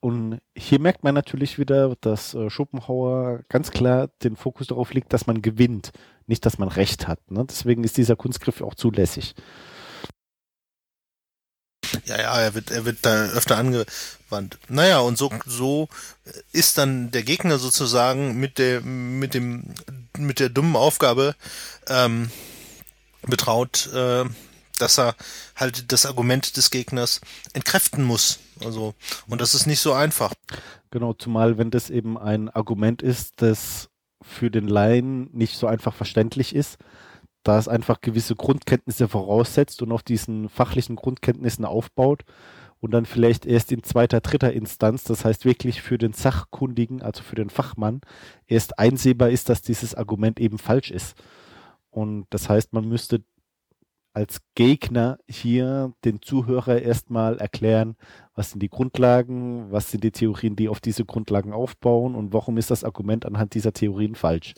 und 0.00 0.40
hier 0.56 0.78
merkt 0.78 1.02
man 1.02 1.14
natürlich 1.14 1.58
wieder, 1.58 1.96
dass 2.00 2.34
äh, 2.34 2.50
Schopenhauer 2.50 3.40
ganz 3.48 3.70
klar 3.70 4.08
den 4.22 4.36
Fokus 4.36 4.68
darauf 4.68 4.92
legt, 4.92 5.12
dass 5.12 5.26
man 5.26 5.42
gewinnt, 5.42 5.92
nicht, 6.26 6.46
dass 6.46 6.58
man 6.58 6.68
Recht 6.68 7.08
hat. 7.08 7.30
Ne? 7.30 7.44
Deswegen 7.48 7.82
ist 7.82 7.96
dieser 7.96 8.16
Kunstgriff 8.16 8.60
auch 8.60 8.74
zulässig. 8.74 9.34
Ja, 12.04 12.20
ja, 12.20 12.40
er 12.40 12.54
wird, 12.54 12.70
er 12.70 12.84
wird 12.84 12.98
da 13.02 13.26
öfter 13.26 13.56
angewandt. 13.56 14.58
Naja, 14.68 15.00
und 15.00 15.18
so, 15.18 15.30
so 15.46 15.88
ist 16.52 16.78
dann 16.78 17.10
der 17.10 17.22
Gegner 17.22 17.58
sozusagen 17.58 18.38
mit 18.38 18.58
der, 18.58 18.82
mit 18.82 19.34
dem, 19.34 19.74
mit 20.16 20.38
der 20.38 20.48
dummen 20.48 20.76
Aufgabe 20.76 21.34
ähm, 21.88 22.30
betraut, 23.22 23.88
äh, 23.92 24.24
dass 24.78 24.98
er 24.98 25.14
halt 25.56 25.92
das 25.92 26.06
Argument 26.06 26.56
des 26.56 26.70
Gegners 26.70 27.20
entkräften 27.52 28.04
muss. 28.04 28.38
Also, 28.64 28.94
und 29.28 29.40
das 29.40 29.54
ist 29.54 29.66
nicht 29.66 29.80
so 29.80 29.92
einfach. 29.92 30.32
Genau, 30.90 31.12
zumal 31.12 31.58
wenn 31.58 31.70
das 31.70 31.90
eben 31.90 32.18
ein 32.18 32.48
Argument 32.48 33.02
ist, 33.02 33.42
das 33.42 33.90
für 34.22 34.50
den 34.50 34.68
Laien 34.68 35.30
nicht 35.32 35.56
so 35.56 35.66
einfach 35.66 35.94
verständlich 35.94 36.54
ist, 36.54 36.78
da 37.42 37.58
es 37.58 37.68
einfach 37.68 38.00
gewisse 38.00 38.34
Grundkenntnisse 38.34 39.08
voraussetzt 39.08 39.82
und 39.82 39.92
auf 39.92 40.02
diesen 40.02 40.48
fachlichen 40.48 40.96
Grundkenntnissen 40.96 41.64
aufbaut 41.64 42.24
und 42.80 42.92
dann 42.92 43.06
vielleicht 43.06 43.46
erst 43.46 43.72
in 43.72 43.82
zweiter, 43.82 44.20
dritter 44.20 44.52
Instanz, 44.52 45.04
das 45.04 45.24
heißt 45.24 45.44
wirklich 45.44 45.82
für 45.82 45.98
den 45.98 46.12
Sachkundigen, 46.12 47.02
also 47.02 47.22
für 47.22 47.36
den 47.36 47.50
Fachmann, 47.50 48.00
erst 48.46 48.78
einsehbar 48.78 49.30
ist, 49.30 49.48
dass 49.48 49.62
dieses 49.62 49.94
Argument 49.94 50.38
eben 50.40 50.58
falsch 50.58 50.90
ist. 50.90 51.16
Und 51.90 52.26
das 52.30 52.48
heißt, 52.48 52.72
man 52.72 52.88
müsste 52.88 53.22
als 54.18 54.40
Gegner 54.56 55.20
hier 55.28 55.92
den 56.04 56.20
Zuhörer 56.20 56.82
erstmal 56.82 57.38
erklären, 57.38 57.94
was 58.34 58.50
sind 58.50 58.60
die 58.60 58.68
Grundlagen, 58.68 59.70
was 59.70 59.92
sind 59.92 60.02
die 60.02 60.10
Theorien, 60.10 60.56
die 60.56 60.68
auf 60.68 60.80
diese 60.80 61.04
Grundlagen 61.04 61.52
aufbauen 61.52 62.16
und 62.16 62.32
warum 62.32 62.58
ist 62.58 62.72
das 62.72 62.82
Argument 62.82 63.24
anhand 63.24 63.54
dieser 63.54 63.72
Theorien 63.72 64.16
falsch. 64.16 64.54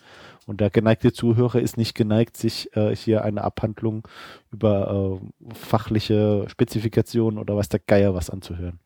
Und 0.46 0.62
der 0.62 0.70
geneigte 0.70 1.12
Zuhörer 1.12 1.60
ist 1.60 1.76
nicht 1.76 1.94
geneigt, 1.94 2.38
sich 2.38 2.74
äh, 2.74 2.96
hier 2.96 3.22
eine 3.22 3.44
Abhandlung 3.44 4.08
über 4.50 5.20
äh, 5.20 5.54
fachliche 5.54 6.46
Spezifikationen 6.48 7.38
oder 7.38 7.54
was 7.54 7.68
der 7.68 7.80
Geier 7.80 8.14
was 8.14 8.30
anzuhören. 8.30 8.80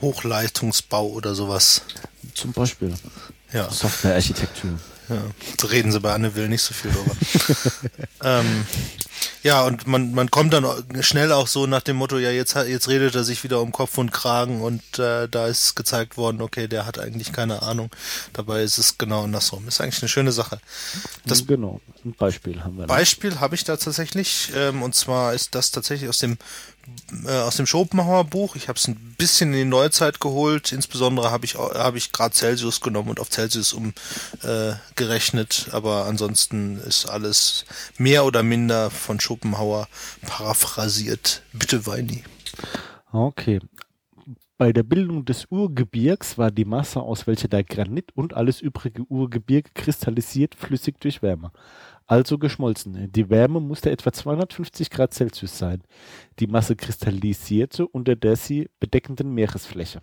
Hochleistungsbau 0.00 1.06
oder 1.08 1.34
sowas. 1.34 1.82
Zum 2.32 2.52
Beispiel. 2.52 2.94
Ja. 3.52 3.70
Softwarearchitektur. 3.70 4.70
Ja, 5.08 5.22
so 5.60 5.66
reden 5.68 5.92
sie 5.92 6.00
bei 6.00 6.12
Anne 6.12 6.34
Will 6.34 6.48
nicht 6.48 6.62
so 6.62 6.74
viel 6.74 6.90
drüber. 6.90 7.16
ähm, 8.24 8.66
ja, 9.42 9.64
und 9.64 9.86
man, 9.86 10.12
man 10.12 10.30
kommt 10.30 10.52
dann 10.52 10.66
schnell 11.00 11.30
auch 11.30 11.46
so 11.46 11.66
nach 11.66 11.82
dem 11.82 11.96
Motto, 11.96 12.18
ja, 12.18 12.30
jetzt, 12.30 12.56
jetzt 12.56 12.88
redet 12.88 13.14
er 13.14 13.22
sich 13.22 13.44
wieder 13.44 13.60
um 13.60 13.70
Kopf 13.70 13.96
und 13.98 14.10
Kragen 14.10 14.60
und 14.60 14.98
äh, 14.98 15.28
da 15.28 15.46
ist 15.46 15.76
gezeigt 15.76 16.16
worden, 16.16 16.42
okay, 16.42 16.66
der 16.66 16.84
hat 16.84 16.98
eigentlich 16.98 17.32
keine 17.32 17.62
Ahnung. 17.62 17.90
Dabei 18.32 18.62
ist 18.62 18.78
es 18.78 18.98
genau 18.98 19.22
andersrum. 19.22 19.68
Ist 19.68 19.80
eigentlich 19.80 20.02
eine 20.02 20.08
schöne 20.08 20.32
Sache. 20.32 20.58
Das 21.26 21.46
genau, 21.46 21.80
ein 22.04 22.14
Beispiel 22.14 22.64
haben 22.64 22.76
wir. 22.78 22.86
Beispiel 22.86 23.38
habe 23.38 23.54
ich 23.54 23.62
da 23.62 23.76
tatsächlich, 23.76 24.50
ähm, 24.56 24.82
und 24.82 24.96
zwar 24.96 25.34
ist 25.34 25.54
das 25.54 25.70
tatsächlich 25.70 26.08
aus 26.08 26.18
dem 26.18 26.38
äh, 27.26 27.30
aus 27.30 27.56
dem 27.56 27.66
Schopenhauer 27.66 28.24
Buch. 28.24 28.56
Ich 28.56 28.68
habe 28.68 28.78
es 28.78 28.88
ein 28.88 29.14
bisschen 29.18 29.52
in 29.52 29.58
die 29.58 29.64
Neuzeit 29.64 30.20
geholt. 30.20 30.72
Insbesondere 30.72 31.30
habe 31.30 31.44
ich 31.44 31.54
habe 31.56 31.98
ich 31.98 32.12
gerade 32.12 32.34
Celsius 32.34 32.80
genommen 32.80 33.10
und 33.10 33.20
auf 33.20 33.30
Celsius 33.30 33.72
umgerechnet. 33.72 35.66
Äh, 35.68 35.70
Aber 35.72 36.06
ansonsten 36.06 36.78
ist 36.78 37.06
alles 37.06 37.64
mehr 37.98 38.24
oder 38.24 38.42
minder 38.42 38.90
von 38.90 39.20
Schopenhauer 39.20 39.88
paraphrasiert. 40.26 41.42
Bitte 41.52 41.86
Weini. 41.86 42.24
Okay. 43.12 43.60
Bei 44.58 44.72
der 44.72 44.84
Bildung 44.84 45.26
des 45.26 45.44
Urgebirgs 45.50 46.38
war 46.38 46.50
die 46.50 46.64
Masse, 46.64 47.00
aus 47.00 47.26
welcher 47.26 47.48
der 47.48 47.62
Granit 47.62 48.12
und 48.14 48.32
alles 48.32 48.62
übrige 48.62 49.02
Urgebirge 49.02 49.68
kristallisiert, 49.74 50.54
flüssig 50.54 50.98
durch 50.98 51.20
Wärme 51.20 51.52
also 52.06 52.38
geschmolzen. 52.38 53.10
Die 53.12 53.30
Wärme 53.30 53.60
musste 53.60 53.90
etwa 53.90 54.12
250 54.12 54.90
Grad 54.90 55.14
Celsius 55.14 55.58
sein. 55.58 55.82
Die 56.38 56.46
Masse 56.46 56.76
kristallisierte 56.76 57.86
unter 57.86 58.16
der 58.16 58.36
sie 58.36 58.70
bedeckenden 58.80 59.32
Meeresfläche. 59.34 60.02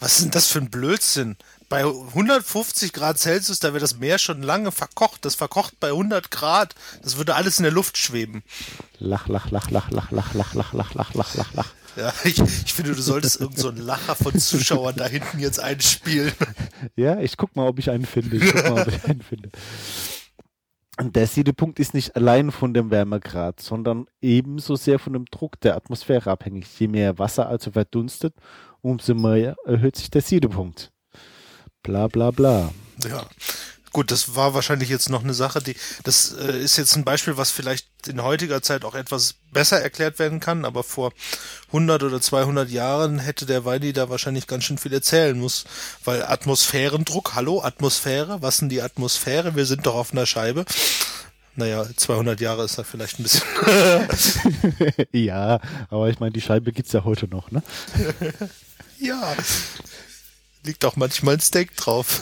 Was 0.00 0.16
ist 0.16 0.24
denn 0.24 0.30
das 0.30 0.46
für 0.46 0.60
ein 0.60 0.70
Blödsinn? 0.70 1.36
Bei 1.68 1.84
150 1.84 2.92
Grad 2.92 3.18
Celsius, 3.18 3.58
da 3.58 3.68
wäre 3.68 3.80
das 3.80 3.98
Meer 3.98 4.18
schon 4.18 4.42
lange 4.42 4.72
verkocht. 4.72 5.24
Das 5.24 5.34
verkocht 5.34 5.80
bei 5.80 5.88
100 5.88 6.30
Grad. 6.30 6.74
Das 7.02 7.16
würde 7.16 7.34
alles 7.34 7.58
in 7.58 7.64
der 7.64 7.72
Luft 7.72 7.98
schweben. 7.98 8.42
Lach, 8.98 9.28
lach, 9.28 9.50
lach, 9.50 9.70
lach, 9.70 9.90
lach, 9.90 10.12
lach, 10.12 10.34
lach, 10.34 10.54
lach, 10.54 10.72
lach, 10.72 10.94
lach, 10.94 11.14
lach, 11.14 11.34
lach, 11.34 11.54
lach. 11.54 11.72
Ja, 11.96 12.12
ich, 12.24 12.38
ich 12.38 12.74
finde, 12.74 12.94
du 12.94 13.02
solltest 13.02 13.40
irgendeinen 13.40 13.76
so 13.76 13.82
Lacher 13.82 14.14
von 14.14 14.38
Zuschauern 14.38 14.96
da 14.96 15.06
hinten 15.06 15.38
jetzt 15.38 15.58
einspielen. 15.58 16.32
Ja, 16.94 17.18
ich 17.20 17.36
guck 17.36 17.56
mal, 17.56 17.66
ob 17.66 17.78
ich 17.78 17.90
einen 17.90 18.04
finde. 18.04 18.36
Ich 18.36 18.52
guck 18.52 18.68
mal, 18.68 18.82
ob 18.82 18.88
ich 18.88 19.04
einen 19.04 19.22
finde. 19.22 19.50
Der 20.98 21.26
Siedepunkt 21.26 21.78
ist 21.78 21.94
nicht 21.94 22.16
allein 22.16 22.50
von 22.50 22.72
dem 22.72 22.90
Wärmegrad, 22.90 23.60
sondern 23.60 24.06
ebenso 24.20 24.76
sehr 24.76 24.98
von 24.98 25.12
dem 25.12 25.26
Druck 25.26 25.60
der 25.60 25.76
Atmosphäre 25.76 26.30
abhängig. 26.30 26.66
Je 26.78 26.88
mehr 26.88 27.18
Wasser 27.18 27.48
also 27.48 27.72
verdunstet, 27.72 28.34
umso 28.80 29.14
mehr 29.14 29.56
erhöht 29.66 29.96
sich 29.96 30.10
der 30.10 30.22
Siedepunkt. 30.22 30.92
Bla 31.82 32.08
bla 32.08 32.30
bla. 32.30 32.72
Ja. 33.04 33.26
Gut, 33.92 34.10
das 34.10 34.34
war 34.36 34.52
wahrscheinlich 34.52 34.90
jetzt 34.90 35.08
noch 35.08 35.24
eine 35.24 35.32
Sache, 35.32 35.62
die, 35.62 35.74
das 36.04 36.34
äh, 36.34 36.62
ist 36.62 36.76
jetzt 36.76 36.96
ein 36.96 37.04
Beispiel, 37.04 37.38
was 37.38 37.50
vielleicht 37.50 37.88
in 38.08 38.22
heutiger 38.22 38.62
Zeit 38.62 38.84
auch 38.84 38.94
etwas 38.94 39.34
besser 39.52 39.80
erklärt 39.80 40.18
werden 40.18 40.40
kann, 40.40 40.64
aber 40.64 40.82
vor 40.82 41.12
100 41.68 42.02
oder 42.02 42.20
200 42.20 42.68
Jahren 42.70 43.18
hätte 43.18 43.46
der 43.46 43.64
Weini 43.64 43.92
da 43.92 44.10
wahrscheinlich 44.10 44.46
ganz 44.46 44.64
schön 44.64 44.78
viel 44.78 44.92
erzählen 44.92 45.38
muss, 45.38 45.64
weil 46.04 46.22
Atmosphärendruck, 46.24 47.34
hallo, 47.34 47.62
Atmosphäre, 47.62 48.42
was 48.42 48.58
denn 48.58 48.68
die 48.68 48.82
Atmosphäre? 48.82 49.56
Wir 49.56 49.66
sind 49.66 49.86
doch 49.86 49.94
auf 49.94 50.12
einer 50.12 50.26
Scheibe. 50.26 50.64
Naja, 51.54 51.86
200 51.96 52.40
Jahre 52.40 52.64
ist 52.64 52.78
da 52.78 52.84
vielleicht 52.84 53.18
ein 53.18 53.22
bisschen. 53.22 53.42
ja, 55.12 55.60
aber 55.88 56.10
ich 56.10 56.20
meine, 56.20 56.32
die 56.32 56.42
Scheibe 56.42 56.72
gibt's 56.72 56.92
ja 56.92 57.04
heute 57.04 57.28
noch, 57.28 57.50
ne? 57.50 57.62
ja 59.00 59.34
liegt 60.66 60.84
auch 60.84 60.96
manchmal 60.96 61.34
ein 61.34 61.40
Steak 61.40 61.76
drauf. 61.76 62.20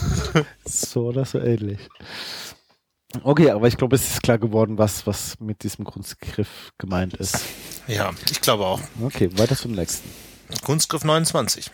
so 0.64 1.06
oder 1.06 1.24
so 1.24 1.40
ähnlich. 1.40 1.80
Okay, 3.22 3.50
aber 3.50 3.68
ich 3.68 3.76
glaube, 3.76 3.96
es 3.96 4.14
ist 4.14 4.22
klar 4.22 4.38
geworden, 4.38 4.78
was, 4.78 5.06
was 5.06 5.38
mit 5.40 5.62
diesem 5.62 5.84
Kunstgriff 5.84 6.72
gemeint 6.78 7.14
ist. 7.14 7.40
Ja, 7.86 8.12
ich 8.30 8.40
glaube 8.40 8.64
auch. 8.64 8.80
Okay, 9.02 9.30
weiter 9.38 9.56
zum 9.56 9.72
nächsten. 9.72 10.08
Kunstgriff 10.62 11.04
29. 11.04 11.70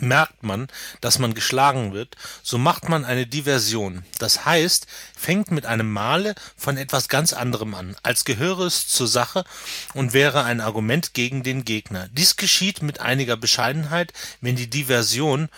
Merkt 0.00 0.42
man, 0.42 0.68
dass 1.00 1.18
man 1.18 1.32
geschlagen 1.32 1.94
wird, 1.94 2.16
so 2.42 2.58
macht 2.58 2.90
man 2.90 3.06
eine 3.06 3.26
Diversion. 3.26 4.04
Das 4.18 4.44
heißt, 4.44 4.86
fängt 5.16 5.50
mit 5.50 5.64
einem 5.64 5.90
Male 5.90 6.34
von 6.58 6.76
etwas 6.76 7.08
ganz 7.08 7.32
anderem 7.32 7.74
an, 7.74 7.96
als 8.02 8.26
gehöre 8.26 8.66
es 8.66 8.86
zur 8.86 9.08
Sache 9.08 9.44
und 9.94 10.12
wäre 10.12 10.44
ein 10.44 10.60
Argument 10.60 11.14
gegen 11.14 11.42
den 11.42 11.64
Gegner. 11.64 12.08
Dies 12.12 12.36
geschieht 12.36 12.82
mit 12.82 13.00
einiger 13.00 13.38
Bescheidenheit, 13.38 14.12
wenn 14.42 14.56
die 14.56 14.68
Diversion 14.68 15.48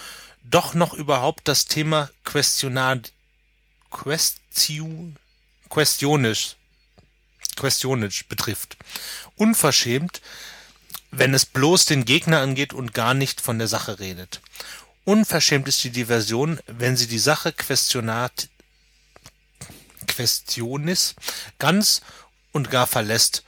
doch 0.44 0.74
noch 0.74 0.94
überhaupt 0.94 1.48
das 1.48 1.64
Thema 1.64 2.08
Questionad 2.24 3.12
Question, 3.90 5.16
questionisch, 5.68 6.56
questionisch 7.56 8.24
betrifft. 8.26 8.76
Unverschämt 9.36 10.20
wenn 11.10 11.34
es 11.34 11.46
bloß 11.46 11.86
den 11.86 12.04
Gegner 12.04 12.40
angeht 12.40 12.72
und 12.72 12.94
gar 12.94 13.14
nicht 13.14 13.40
von 13.40 13.58
der 13.58 13.68
Sache 13.68 13.98
redet. 13.98 14.40
Unverschämt 15.04 15.66
ist 15.66 15.82
die 15.82 15.90
Diversion, 15.90 16.60
wenn 16.66 16.96
sie 16.96 17.08
die 17.08 17.18
Sache 17.18 17.52
questionat 17.52 18.48
questionis 20.06 21.14
ganz 21.58 22.00
und 22.52 22.70
gar 22.70 22.86
verlässt 22.86 23.44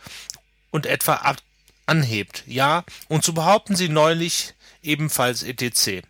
und 0.71 0.87
etwa 0.87 1.15
ab 1.17 1.39
anhebt, 1.87 2.45
ja, 2.47 2.85
und 3.09 3.25
so 3.25 3.33
behaupten 3.33 3.75
sie 3.75 3.89
neulich 3.89 4.55
ebenfalls 4.83 5.43
etc. 5.43 6.07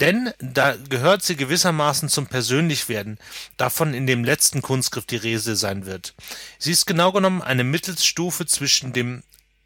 Denn 0.00 0.32
da 0.38 0.74
gehört 0.88 1.22
sie 1.22 1.36
gewissermaßen 1.36 2.08
zum 2.08 2.26
Persönlichwerden, 2.26 3.18
davon 3.56 3.94
in 3.94 4.06
dem 4.06 4.24
letzten 4.24 4.60
Kunstgriff 4.60 5.06
die 5.06 5.16
Rese 5.16 5.54
sein 5.54 5.86
wird. 5.86 6.14
Sie 6.58 6.72
ist 6.72 6.86
genau 6.86 7.12
genommen 7.12 7.42
eine 7.42 7.62
Mittelsstufe 7.62 8.44
zwischen 8.46 8.92
dem 8.92 9.22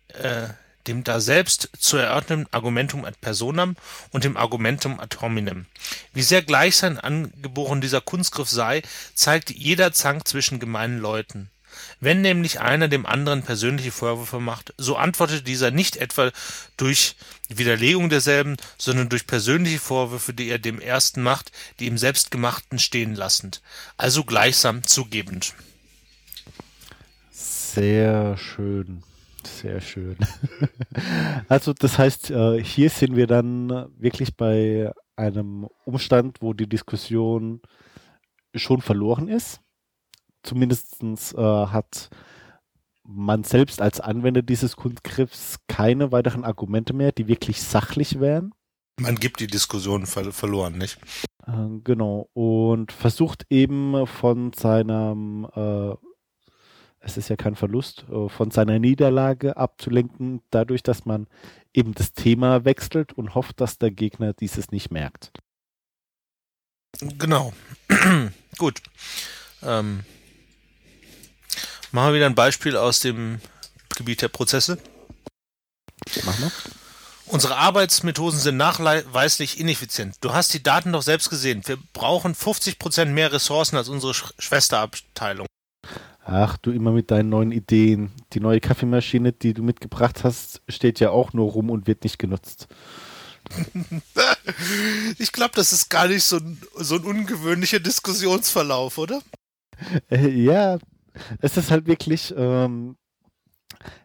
äh, 0.08 0.48
dem 0.86 1.04
daselbst 1.04 1.70
zu 1.78 1.98
erörternden 1.98 2.52
Argumentum 2.52 3.04
ad 3.04 3.18
personam 3.20 3.76
und 4.10 4.24
dem 4.24 4.36
Argumentum 4.36 4.98
ad 5.00 5.18
hominem. 5.20 5.66
Wie 6.14 6.22
sehr 6.22 6.42
gleich 6.42 6.76
sein 6.76 6.98
angeboren 6.98 7.80
dieser 7.80 8.00
Kunstgriff 8.00 8.48
sei, 8.48 8.82
zeigt 9.14 9.50
jeder 9.50 9.92
Zank 9.92 10.26
zwischen 10.26 10.58
gemeinen 10.58 10.98
Leuten. 10.98 11.50
Wenn 12.00 12.20
nämlich 12.20 12.60
einer 12.60 12.88
dem 12.88 13.06
anderen 13.06 13.42
persönliche 13.42 13.92
Vorwürfe 13.92 14.40
macht, 14.40 14.74
so 14.78 14.96
antwortet 14.96 15.46
dieser 15.46 15.70
nicht 15.70 15.96
etwa 15.96 16.30
durch 16.76 17.16
Widerlegung 17.48 18.08
derselben, 18.08 18.56
sondern 18.76 19.08
durch 19.08 19.26
persönliche 19.26 19.78
Vorwürfe, 19.78 20.32
die 20.32 20.48
er 20.48 20.58
dem 20.58 20.80
ersten 20.80 21.22
macht, 21.22 21.52
die 21.80 21.86
im 21.86 21.98
Selbstgemachten 21.98 22.78
stehen 22.78 23.14
lassend, 23.14 23.62
also 23.96 24.24
gleichsam 24.24 24.84
zugebend. 24.84 25.54
Sehr 27.30 28.36
schön. 28.36 29.02
Sehr 29.44 29.80
schön. 29.80 30.16
Also 31.48 31.72
das 31.72 31.98
heißt, 31.98 32.30
äh, 32.30 32.62
hier 32.62 32.90
sind 32.90 33.16
wir 33.16 33.26
dann 33.26 33.88
wirklich 33.96 34.36
bei 34.36 34.92
einem 35.16 35.68
Umstand, 35.84 36.38
wo 36.40 36.52
die 36.52 36.68
Diskussion 36.68 37.60
schon 38.54 38.82
verloren 38.82 39.28
ist. 39.28 39.60
Zumindest 40.48 41.02
äh, 41.34 41.42
hat 41.42 42.08
man 43.04 43.44
selbst 43.44 43.82
als 43.82 44.00
Anwender 44.00 44.40
dieses 44.40 44.76
Kunstgriffs 44.76 45.56
keine 45.68 46.10
weiteren 46.10 46.44
Argumente 46.44 46.94
mehr, 46.94 47.12
die 47.12 47.28
wirklich 47.28 47.62
sachlich 47.62 48.18
wären. 48.18 48.54
Man 48.98 49.16
gibt 49.16 49.40
die 49.40 49.46
Diskussion 49.46 50.06
ver 50.06 50.32
verloren, 50.32 50.78
nicht? 50.78 50.98
Äh, 51.46 51.80
genau. 51.84 52.30
Und 52.32 52.92
versucht 52.92 53.44
eben 53.50 54.06
von 54.06 54.52
seinem 54.54 55.46
äh, 55.54 55.94
es 57.00 57.16
ist 57.18 57.28
ja 57.28 57.36
kein 57.36 57.56
Verlust, 57.56 58.06
äh, 58.10 58.28
von 58.28 58.50
seiner 58.50 58.78
Niederlage 58.78 59.56
abzulenken, 59.56 60.40
dadurch, 60.50 60.82
dass 60.82 61.04
man 61.04 61.26
eben 61.74 61.94
das 61.94 62.12
Thema 62.12 62.64
wechselt 62.64 63.12
und 63.12 63.34
hofft, 63.34 63.60
dass 63.60 63.78
der 63.78 63.90
Gegner 63.90 64.32
dieses 64.32 64.70
nicht 64.70 64.90
merkt. 64.90 65.32
Genau. 67.18 67.52
Gut. 68.58 68.82
Ähm, 69.62 70.00
machen 71.92 72.10
wir 72.10 72.14
wieder 72.14 72.26
ein 72.26 72.34
Beispiel 72.34 72.76
aus 72.76 73.00
dem 73.00 73.40
Gebiet 73.96 74.22
der 74.22 74.28
Prozesse. 74.28 74.78
Machen 76.24 76.44
wir. 76.44 76.52
Unsere 77.26 77.56
Arbeitsmethoden 77.56 78.38
sind 78.38 78.56
nachweislich 78.56 79.60
ineffizient. 79.60 80.16
Du 80.22 80.32
hast 80.32 80.54
die 80.54 80.62
Daten 80.62 80.92
doch 80.92 81.02
selbst 81.02 81.28
gesehen. 81.28 81.62
Wir 81.66 81.76
brauchen 81.92 82.34
50% 82.34 83.06
mehr 83.06 83.32
Ressourcen 83.32 83.76
als 83.76 83.90
unsere 83.90 84.14
Schwesterabteilung. 84.14 85.46
Ach, 86.24 86.56
du 86.56 86.70
immer 86.70 86.92
mit 86.92 87.10
deinen 87.10 87.28
neuen 87.28 87.52
Ideen. 87.52 88.12
Die 88.32 88.40
neue 88.40 88.60
Kaffeemaschine, 88.60 89.32
die 89.32 89.52
du 89.52 89.62
mitgebracht 89.62 90.24
hast, 90.24 90.62
steht 90.68 91.00
ja 91.00 91.10
auch 91.10 91.32
nur 91.34 91.50
rum 91.50 91.70
und 91.70 91.86
wird 91.86 92.04
nicht 92.04 92.18
genutzt. 92.18 92.68
ich 95.18 95.32
glaube, 95.32 95.52
das 95.54 95.72
ist 95.72 95.88
gar 95.90 96.08
nicht 96.08 96.24
so 96.24 96.36
ein, 96.36 96.60
so 96.76 96.96
ein 96.96 97.04
ungewöhnlicher 97.04 97.80
Diskussionsverlauf, 97.80 98.98
oder? 98.98 99.22
Äh, 100.10 100.28
ja, 100.28 100.78
es 101.40 101.56
ist 101.56 101.70
halt 101.70 101.86
wirklich, 101.86 102.34
ähm, 102.36 102.96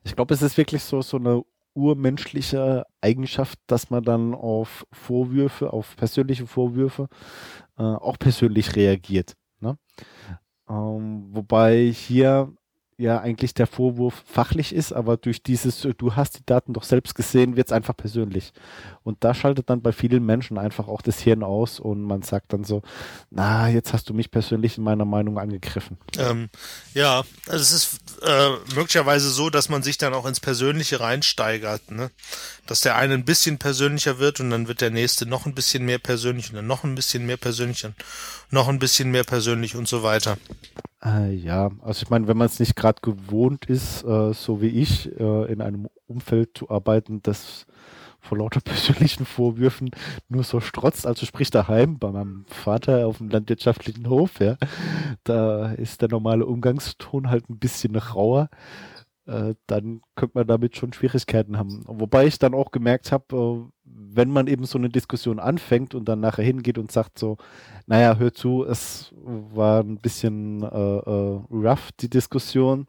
ich 0.03 0.15
glaube, 0.15 0.33
es 0.33 0.41
ist 0.41 0.57
wirklich 0.57 0.83
so, 0.83 1.01
so 1.01 1.17
eine 1.17 1.43
urmenschliche 1.73 2.85
Eigenschaft, 3.01 3.59
dass 3.67 3.89
man 3.89 4.03
dann 4.03 4.33
auf 4.35 4.85
Vorwürfe, 4.91 5.73
auf 5.73 5.95
persönliche 5.95 6.45
Vorwürfe 6.45 7.07
äh, 7.77 7.83
auch 7.83 8.19
persönlich 8.19 8.75
reagiert. 8.75 9.33
Ne? 9.59 9.77
Ähm, 10.69 11.29
wobei 11.31 11.91
hier 11.91 12.53
ja 12.97 13.19
eigentlich 13.19 13.53
der 13.53 13.67
Vorwurf 13.67 14.23
fachlich 14.25 14.73
ist, 14.73 14.93
aber 14.93 15.17
durch 15.17 15.43
dieses, 15.43 15.85
äh, 15.85 15.93
du 15.93 16.15
hast 16.15 16.39
die 16.39 16.45
Daten 16.45 16.73
doch 16.73 16.83
selbst 16.83 17.15
gesehen, 17.15 17.55
wird 17.55 17.67
es 17.67 17.73
einfach 17.73 17.95
persönlich. 17.95 18.53
Und 19.03 19.23
da 19.23 19.33
schaltet 19.33 19.69
dann 19.69 19.81
bei 19.81 19.91
vielen 19.91 20.25
Menschen 20.25 20.57
einfach 20.57 20.87
auch 20.87 21.01
das 21.01 21.19
Hirn 21.19 21.43
aus 21.43 21.79
und 21.79 22.01
man 22.03 22.21
sagt 22.21 22.53
dann 22.53 22.63
so, 22.63 22.81
na, 23.31 23.67
jetzt 23.69 23.93
hast 23.93 24.09
du 24.09 24.13
mich 24.13 24.31
persönlich 24.31 24.77
in 24.77 24.83
meiner 24.83 25.05
Meinung 25.05 25.37
angegriffen. 25.37 25.97
Ähm, 26.17 26.49
ja, 26.93 27.23
also 27.47 27.61
es 27.61 27.71
ist 27.71 27.99
äh, 28.21 28.51
möglicherweise 28.75 29.29
so, 29.29 29.49
dass 29.49 29.69
man 29.69 29.83
sich 29.83 29.97
dann 29.97 30.13
auch 30.13 30.25
ins 30.25 30.39
Persönliche 30.39 30.99
reinsteigert, 30.99 31.91
ne? 31.91 32.11
Dass 32.65 32.81
der 32.81 32.95
eine 32.95 33.15
ein 33.15 33.25
bisschen 33.25 33.57
persönlicher 33.57 34.19
wird 34.19 34.39
und 34.39 34.49
dann 34.49 34.67
wird 34.67 34.79
der 34.79 34.91
nächste 34.91 35.25
noch 35.25 35.45
ein 35.45 35.53
bisschen 35.53 35.83
mehr 35.85 35.99
persönlich 35.99 36.49
und 36.49 36.55
dann 36.55 36.67
noch 36.67 36.83
ein 36.83 36.95
bisschen 36.95 37.25
mehr 37.25 37.37
persönlich 37.37 37.83
und 37.83 37.95
noch 38.51 38.69
ein 38.69 38.79
bisschen 38.79 39.11
mehr 39.11 39.25
persönlich 39.25 39.75
und 39.75 39.87
so 39.87 40.03
weiter. 40.03 40.37
Äh, 41.03 41.33
ja, 41.33 41.69
also 41.81 42.03
ich 42.03 42.09
meine, 42.09 42.27
wenn 42.27 42.37
man 42.37 42.47
es 42.47 42.59
nicht 42.59 42.75
gerade 42.75 43.01
gewohnt 43.01 43.65
ist, 43.65 44.03
äh, 44.03 44.33
so 44.33 44.61
wie 44.61 44.67
ich, 44.67 45.11
äh, 45.19 45.51
in 45.51 45.61
einem 45.61 45.89
Umfeld 46.07 46.57
zu 46.57 46.69
arbeiten, 46.69 47.21
das 47.23 47.65
vor 48.21 48.37
lauter 48.37 48.61
persönlichen 48.63 49.25
Vorwürfen 49.25 49.91
nur 50.29 50.43
so 50.43 50.61
strotzt, 50.61 51.05
also 51.05 51.25
sprich 51.25 51.49
daheim 51.51 51.99
bei 51.99 52.09
meinem 52.11 52.45
Vater 52.47 53.05
auf 53.07 53.17
dem 53.17 53.29
landwirtschaftlichen 53.29 54.07
Hof, 54.07 54.39
ja, 54.39 54.55
da 55.25 55.73
ist 55.73 56.01
der 56.01 56.09
normale 56.09 56.45
Umgangston 56.45 57.29
halt 57.29 57.49
ein 57.49 57.59
bisschen 57.59 57.95
rauer. 57.97 58.49
Äh, 59.25 59.55
dann 59.67 60.01
könnte 60.15 60.37
man 60.37 60.47
damit 60.47 60.75
schon 60.75 60.91
Schwierigkeiten 60.91 61.57
haben. 61.57 61.83
Wobei 61.87 62.25
ich 62.25 62.39
dann 62.39 62.53
auch 62.53 62.71
gemerkt 62.71 63.11
habe, 63.13 63.35
äh, 63.35 63.71
wenn 63.85 64.29
man 64.29 64.47
eben 64.47 64.65
so 64.65 64.77
eine 64.77 64.89
Diskussion 64.89 65.39
anfängt 65.39 65.95
und 65.95 66.09
dann 66.09 66.19
nachher 66.19 66.43
hingeht 66.43 66.77
und 66.77 66.91
sagt 66.91 67.17
so, 67.17 67.37
naja, 67.85 68.17
hör 68.17 68.33
zu, 68.33 68.65
es 68.65 69.13
war 69.15 69.81
ein 69.81 69.99
bisschen 69.99 70.61
äh, 70.63 70.67
äh, 70.67 71.41
rough, 71.51 71.91
die 71.99 72.09
Diskussion. 72.09 72.87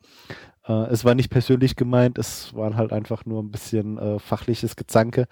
Es 0.66 1.04
war 1.04 1.14
nicht 1.14 1.28
persönlich 1.28 1.76
gemeint, 1.76 2.16
es 2.16 2.54
waren 2.54 2.76
halt 2.76 2.90
einfach 2.90 3.26
nur 3.26 3.42
ein 3.42 3.50
bisschen 3.50 4.18
fachliches 4.18 4.76
Gezanke. 4.76 5.26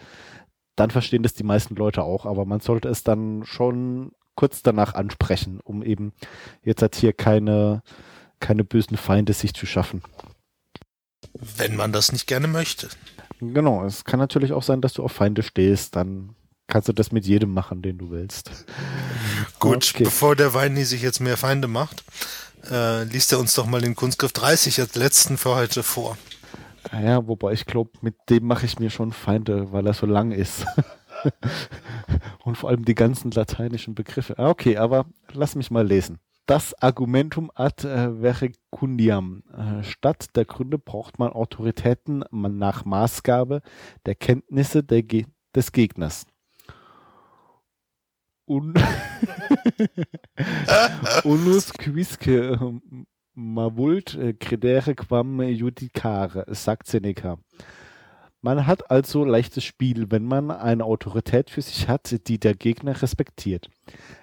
Dann 0.77 0.91
verstehen 0.91 1.23
das 1.23 1.33
die 1.33 1.43
meisten 1.43 1.75
Leute 1.75 2.03
auch, 2.03 2.27
aber 2.27 2.45
man 2.45 2.61
sollte 2.61 2.91
es 2.91 3.03
dann 3.03 3.43
schon 3.47 4.13
kurz 4.35 4.63
danach 4.63 4.93
ansprechen, 4.93 5.61
um 5.65 5.83
eben 5.83 6.13
jetzt 6.63 6.83
halt 6.83 6.97
hier 6.97 7.15
keine, 7.15 7.83
keine 8.41 8.63
bösen 8.63 8.99
Feinde 8.99 9.33
sich 9.33 9.55
zu 9.55 9.65
schaffen. 9.65 10.03
Wenn 11.35 11.77
man 11.77 11.93
das 11.93 12.13
nicht 12.13 12.27
gerne 12.27 12.49
möchte. 12.49 12.89
Genau, 13.41 13.85
es 13.85 14.05
kann 14.05 14.21
natürlich 14.21 14.53
auch 14.53 14.63
sein, 14.63 14.81
dass 14.81 14.93
du 14.93 15.03
auf 15.03 15.13
Feinde 15.13 15.43
stehst, 15.43 15.97
dann 15.97 16.37
kannst 16.69 16.89
du 16.89 16.93
das 16.93 17.11
mit 17.11 17.27
jedem 17.27 17.53
machen, 17.53 17.83
den 17.83 17.99
du 17.99 18.11
willst. 18.11 18.51
Gut, 19.59 19.93
okay. 19.95 20.05
bevor 20.05 20.37
der 20.37 20.55
Weini 20.55 20.85
sich 20.85 21.03
jetzt 21.03 21.21
mehr 21.21 21.37
Feinde 21.37 21.69
macht, 21.69 22.05
äh, 22.71 23.05
liest 23.05 23.33
er 23.33 23.41
uns 23.41 23.55
doch 23.55 23.67
mal 23.67 23.81
den 23.81 23.97
Kunstgriff 23.97 24.33
30 24.33 24.81
als 24.81 24.95
letzten 24.95 25.37
für 25.37 25.55
heute 25.55 25.83
vor. 25.83 26.17
Ja, 26.93 27.27
wobei 27.27 27.53
ich 27.53 27.67
glaube, 27.67 27.91
mit 28.01 28.15
dem 28.31 28.47
mache 28.47 28.67
ich 28.67 28.79
mir 28.79 28.91
schon 28.91 29.13
Feinde, 29.13 29.73
weil 29.73 29.87
er 29.87 29.95
so 29.95 30.07
lang 30.07 30.31
ist. 30.33 30.65
Und 32.45 32.57
vor 32.57 32.71
allem 32.71 32.85
die 32.85 32.95
ganzen 32.95 33.31
lateinischen 33.31 33.95
Begriffe. 33.95 34.39
Ah, 34.39 34.49
okay, 34.49 34.77
aber 34.77 35.07
lass 35.33 35.55
mich 35.55 35.71
mal 35.71 35.87
lesen 35.87 36.19
das 36.47 36.75
Argumentum 36.75 37.51
ad 37.55 37.85
äh, 37.85 38.11
verecundiam. 38.21 39.43
Äh, 39.53 39.85
statt 39.85 40.37
der 40.37 40.45
Gründe 40.45 40.79
braucht 40.79 41.19
man 41.19 41.33
Autoritäten 41.33 42.25
nach 42.31 42.85
Maßgabe 42.85 43.63
der 44.07 44.15
Kenntnisse 44.15 44.83
der 44.83 45.03
Ge 45.03 45.27
des 45.55 45.73
Gegners. 45.73 46.27
Un 48.47 48.75
Unus 51.25 51.73
quisque 51.75 52.29
ähm, 52.29 53.07
mavult 53.35 54.15
äh, 54.15 54.35
credere 54.35 54.95
quam 54.95 55.41
judicare, 55.43 56.45
sagt 56.49 56.87
Seneca. 56.87 57.39
Man 58.45 58.67
hat 58.67 58.91
also 58.91 59.25
leichtes 59.25 59.63
Spiel, 59.63 60.11
wenn 60.11 60.25
man 60.25 60.51
eine 60.51 60.85
Autorität 60.85 61.49
für 61.49 61.63
sich 61.63 61.87
hat, 61.87 62.27
die 62.27 62.41
der 62.41 62.55
Gegner 62.55 63.01
respektiert. 63.01 63.71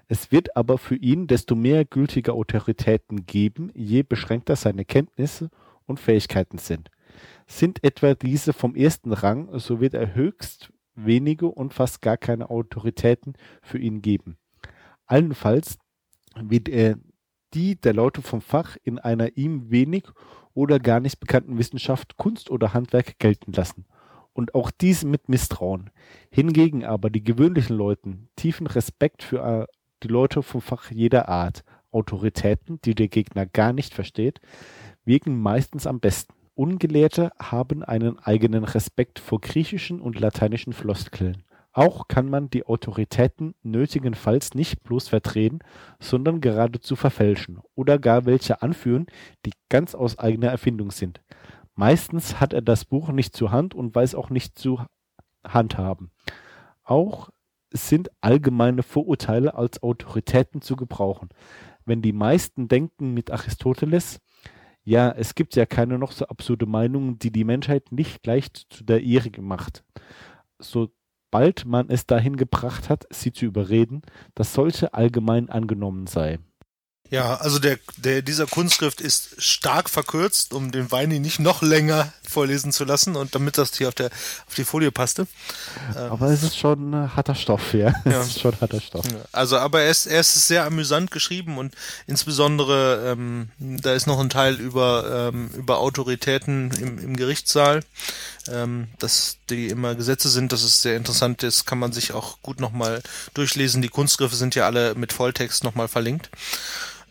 Es 0.10 0.30
wird 0.34 0.58
aber 0.58 0.78
für 0.78 0.98
ihn 0.98 1.28
desto 1.28 1.56
mehr 1.56 1.86
gültige 1.86 2.34
Autoritäten 2.34 3.26
geben, 3.26 3.72
je 3.74 4.04
beschränkter 4.04 4.58
seine 4.58 4.84
Kenntnisse 4.84 5.50
und 5.86 6.02
Fähigkeiten 6.02 6.58
sind. 6.58 6.92
Sind 7.48 7.82
etwa 7.82 8.14
diese 8.14 8.52
vom 8.52 8.76
ersten 8.76 9.14
Rang, 9.14 9.58
so 9.58 9.80
wird 9.80 9.94
er 9.94 10.14
höchst 10.14 10.70
wenige 10.96 11.48
und 11.48 11.74
fast 11.74 12.02
gar 12.02 12.18
keine 12.18 12.50
Autoritäten 12.50 13.36
für 13.62 13.78
ihn 13.78 14.02
geben. 14.02 14.38
Allenfalls 15.06 15.78
wird 16.36 16.68
er 16.68 16.98
die 17.54 17.80
der 17.80 17.94
Leute 17.94 18.22
vom 18.22 18.42
Fach 18.42 18.76
in 18.84 19.00
einer 19.00 19.38
ihm 19.38 19.72
wenig 19.72 20.04
oder 20.54 20.78
gar 20.78 21.00
nicht 21.00 21.22
bekannten 21.22 21.58
Wissenschaft, 21.58 22.18
Kunst 22.18 22.52
oder 22.52 22.74
Handwerk 22.74 23.18
gelten 23.18 23.54
lassen. 23.54 23.86
Und 24.40 24.56
auch 24.56 24.72
dies 24.72 25.04
mit 25.04 25.28
Misstrauen. 25.28 25.90
Hingegen 26.32 26.86
aber 26.86 27.10
die 27.10 27.22
gewöhnlichen 27.22 27.76
Leuten 27.76 28.30
tiefen 28.38 28.68
Respekt 28.68 29.22
für 29.22 29.44
äh, 29.44 29.68
die 30.02 30.08
Leute 30.08 30.44
vom 30.44 30.62
Fach 30.62 30.92
jeder 30.92 31.28
Art, 31.28 31.66
Autoritäten, 31.92 32.80
die 32.86 32.96
der 32.96 33.10
Gegner 33.10 33.46
gar 33.46 33.74
nicht 33.74 33.94
versteht, 33.94 34.40
wirken 35.04 35.42
meistens 35.42 35.86
am 35.86 36.00
besten. 36.00 36.36
Ungelehrte 36.56 37.32
haben 37.38 37.84
einen 37.84 38.18
eigenen 38.18 38.64
Respekt 38.64 39.20
vor 39.20 39.42
griechischen 39.42 40.00
und 40.00 40.18
lateinischen 40.18 40.72
Floskeln. 40.72 41.44
Auch 41.74 42.08
kann 42.08 42.30
man 42.30 42.50
die 42.50 42.66
Autoritäten 42.66 43.56
nötigenfalls 43.62 44.54
nicht 44.54 44.84
bloß 44.84 45.10
verdrehen, 45.10 45.60
sondern 46.00 46.40
geradezu 46.40 46.96
verfälschen 46.96 47.60
oder 47.76 48.00
gar 48.00 48.26
welche 48.26 48.62
anführen, 48.62 49.08
die 49.46 49.52
ganz 49.68 49.96
aus 49.96 50.18
eigener 50.18 50.48
Erfindung 50.48 50.92
sind. 50.92 51.20
Meistens 51.80 52.42
hat 52.42 52.52
er 52.52 52.62
das 52.62 52.84
Buch 52.84 53.08
nicht 53.08 53.34
zur 53.34 53.52
Hand 53.54 53.74
und 53.74 53.96
weiß 53.96 54.14
auch 54.14 54.30
nicht 54.30 54.60
zu 54.60 54.82
handhaben. 55.48 56.12
Auch 56.84 57.30
sind 57.72 58.12
allgemeine 58.20 58.84
Vorurteile 58.84 59.54
als 59.54 59.82
Autoritäten 59.82 60.62
zu 60.62 60.76
gebrauchen. 60.76 61.30
Wenn 61.86 62.02
die 62.02 62.12
meisten 62.12 62.68
denken 62.68 63.14
mit 63.14 63.32
Aristoteles, 63.32 64.20
ja, 64.84 65.10
es 65.10 65.36
gibt 65.36 65.56
ja 65.56 65.66
keine 65.66 65.98
noch 65.98 66.12
so 66.12 66.26
absurde 66.26 66.66
Meinung, 66.66 67.18
die 67.18 67.32
die 67.32 67.46
Menschheit 67.46 67.94
nicht 67.94 68.24
gleich 68.24 68.52
zu 68.52 68.84
der 68.84 69.00
ihrigen 69.00 69.48
macht. 69.48 69.86
So 70.62 70.90
bald 71.32 71.66
man 71.66 71.90
es 71.90 72.06
dahin 72.06 72.36
gebracht 72.36 72.90
hat, 72.90 73.06
sie 73.10 73.32
zu 73.32 73.46
überreden, 73.46 74.02
dass 74.36 74.54
solche 74.54 74.94
allgemein 74.94 75.48
angenommen 75.50 76.08
sei. 76.08 76.40
Ja, 77.12 77.36
also 77.36 77.58
der, 77.58 77.80
der, 77.98 78.22
dieser 78.22 78.46
Kunstschrift 78.46 79.02
ist 79.02 79.42
stark 79.42 79.90
verkürzt, 79.90 80.54
um 80.54 80.72
den 80.72 80.92
Weini 80.92 81.20
nicht 81.20 81.40
noch 81.40 81.64
länger 81.64 82.14
vorlesen 82.28 82.72
zu 82.72 82.86
lassen 82.86 83.16
und 83.16 83.34
damit 83.34 83.58
das 83.58 83.76
hier 83.76 83.88
auf, 83.88 83.96
der, 83.96 84.12
auf 84.48 84.54
die 84.56 84.64
Folie 84.64 84.92
passte. 84.92 85.26
Ähm, 85.98 86.12
aber 86.12 86.28
es 86.28 86.44
ist 86.44 86.56
schon 86.56 86.94
äh, 86.94 87.08
harter 87.16 87.34
Stoff, 87.34 87.74
ja. 87.74 87.96
ja. 88.06 88.22
Es 88.22 88.28
ist 88.28 88.42
schon 88.42 88.54
harter 88.62 88.80
Stoff. 88.80 89.06
Also, 89.32 89.58
aber 89.58 89.82
er 89.82 89.90
ist, 89.90 90.06
er 90.06 90.20
ist 90.20 90.48
sehr 90.48 90.66
amüsant 90.66 91.10
geschrieben 91.10 91.58
und 91.58 91.74
insbesondere, 92.06 93.12
ähm, 93.12 93.50
da 93.58 93.94
ist 93.94 94.06
noch 94.06 94.20
ein 94.20 94.30
Teil 94.30 94.56
über, 94.56 95.32
ähm, 95.34 95.50
über 95.56 95.80
Autoritäten 95.80 96.70
im, 96.80 97.00
im 97.00 97.16
Gerichtssaal, 97.16 97.80
ähm, 98.50 98.88
dass 99.00 99.38
die 99.50 99.68
immer 99.68 99.96
Gesetze 99.96 100.30
sind, 100.30 100.52
das 100.52 100.62
ist 100.62 100.84
sehr 100.84 100.96
interessant, 100.96 101.42
das 101.42 101.66
kann 101.66 101.80
man 101.80 101.92
sich 101.92 102.14
auch 102.14 102.38
gut 102.44 102.60
nochmal 102.60 103.02
durchlesen. 103.34 103.82
Die 103.82 103.90
Kunstgriffe 103.90 104.36
sind 104.36 104.54
ja 104.54 104.68
alle 104.68 104.94
mit 104.94 105.12
Volltext 105.12 105.64
nochmal 105.64 105.88
verlinkt. 105.88 106.30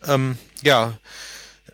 Ähm, 0.07 0.37
ja, 0.61 0.93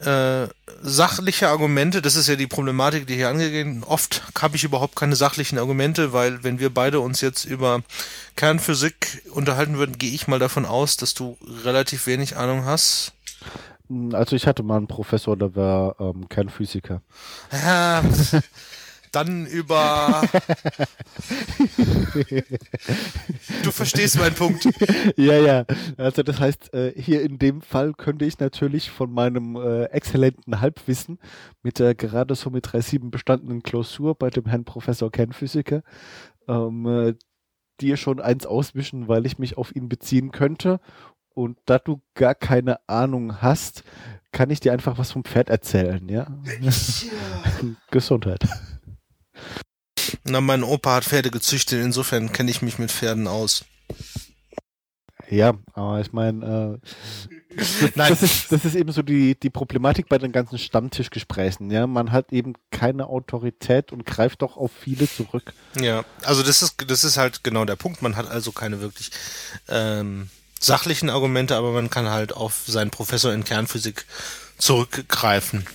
äh, 0.02 0.48
sachliche 0.82 1.48
Argumente, 1.48 2.02
das 2.02 2.16
ist 2.16 2.28
ja 2.28 2.36
die 2.36 2.48
Problematik, 2.48 3.08
die 3.08 3.16
hier 3.16 3.30
angegeben 3.30 3.84
Oft 3.86 4.24
habe 4.40 4.56
ich 4.56 4.64
überhaupt 4.64 4.96
keine 4.96 5.16
sachlichen 5.16 5.58
Argumente, 5.58 6.12
weil 6.12 6.44
wenn 6.44 6.60
wir 6.60 6.74
beide 6.74 7.00
uns 7.00 7.22
jetzt 7.22 7.46
über 7.46 7.82
Kernphysik 8.36 9.24
unterhalten 9.32 9.78
würden, 9.78 9.98
gehe 9.98 10.12
ich 10.12 10.28
mal 10.28 10.40
davon 10.40 10.66
aus, 10.66 10.98
dass 10.98 11.14
du 11.14 11.38
relativ 11.64 12.08
wenig 12.08 12.36
Ahnung 12.38 12.66
hast. 12.66 13.14
Also 14.12 14.36
ich 14.36 14.48
hatte 14.48 14.64
mal 14.64 14.78
einen 14.78 14.88
Professor, 14.88 15.38
der 15.38 15.56
war 15.56 15.96
ähm, 16.00 16.28
Kernphysiker. 16.28 17.02
Ja, 17.52 18.04
dann 19.16 19.46
über. 19.46 20.22
du 23.64 23.72
verstehst 23.72 24.20
meinen 24.20 24.36
Punkt. 24.36 24.68
Ja, 25.16 25.38
ja. 25.40 25.66
Also 25.98 26.24
das 26.24 26.40
heißt, 26.40 26.74
äh, 26.74 26.94
hier 26.96 27.22
in 27.22 27.40
dem 27.40 27.62
Fall 27.62 27.94
könnte 27.94 28.26
ich 28.26 28.40
natürlich 28.40 28.92
von 28.92 29.14
meinem 29.14 29.56
äh, 29.56 29.86
exzellenten 29.86 30.60
Halbwissen 30.60 31.20
mit 31.64 31.80
der 31.80 31.96
gerade 31.96 32.36
so 32.36 32.50
mit 32.50 32.68
3.7 32.68 33.10
bestandenen 33.10 33.64
Klausur 33.64 34.16
bei 34.16 34.30
dem 34.30 34.46
Herrn 34.46 34.66
Professor 34.66 35.12
Kernphysiker 35.12 35.82
ähm, 36.48 36.86
äh, 36.86 37.14
dir 37.82 37.98
schon 37.98 38.22
eins 38.22 38.46
auswischen, 38.46 39.08
weil 39.08 39.26
ich 39.26 39.40
mich 39.40 39.58
auf 39.58 39.76
ihn 39.76 39.90
beziehen 39.90 40.32
könnte. 40.32 40.80
Und 41.34 41.58
da 41.66 41.80
du 41.80 42.02
gar 42.14 42.36
keine 42.36 42.80
Ahnung 42.88 43.42
hast, 43.42 43.84
kann 44.32 44.50
ich 44.50 44.60
dir 44.62 44.72
einfach 44.72 44.98
was 44.98 45.12
vom 45.12 45.24
Pferd 45.24 45.50
erzählen, 45.50 46.08
ja? 46.08 46.28
Gesundheit. 47.92 48.46
Na, 50.26 50.42
mein 50.42 50.64
Opa 50.64 50.96
hat 50.96 51.06
Pferde 51.06 51.30
gezüchtet, 51.30 51.84
insofern 51.84 52.32
kenne 52.32 52.50
ich 52.50 52.64
mich 52.64 52.80
mit 52.80 52.92
Pferden 52.92 53.28
aus. 53.28 53.64
Ja, 55.30 55.54
aber 55.74 56.02
ich 56.02 56.14
meine, 56.14 56.80
äh, 56.82 57.56
das, 57.96 58.24
ist, 58.24 58.52
das 58.52 58.66
ist 58.66 58.76
eben 58.76 58.92
so 58.92 59.02
die, 59.02 59.40
die 59.40 59.50
Problematik 59.50 60.10
bei 60.10 60.18
den 60.18 60.32
ganzen 60.32 60.58
Stammtischgesprächen. 60.58 61.70
Ja, 61.70 61.88
man 61.88 62.12
hat 62.12 62.32
eben 62.34 62.54
keine 62.72 63.08
Autorität 63.08 63.92
und 63.92 64.06
greift 64.06 64.42
doch 64.42 64.58
auf 64.58 64.72
viele 64.72 65.10
zurück. 65.10 65.54
Ja, 65.80 66.04
also 66.24 66.42
das 66.44 66.62
ist, 66.62 66.76
das 66.88 67.04
ist 67.04 67.18
halt 67.18 67.44
genau 67.44 67.66
der 67.66 67.76
Punkt. 67.76 68.02
Man 68.02 68.16
hat 68.16 68.28
also 68.30 68.52
keine 68.52 68.82
wirklich 68.82 69.12
ähm, 69.70 70.30
sachlichen 70.60 71.10
Argumente, 71.10 71.56
aber 71.56 71.72
man 71.72 71.90
kann 71.90 72.10
halt 72.10 72.34
auf 72.34 72.64
seinen 72.66 72.90
Professor 72.90 73.32
in 73.32 73.44
Kernphysik 73.44 74.06
zurückgreifen. 74.58 75.66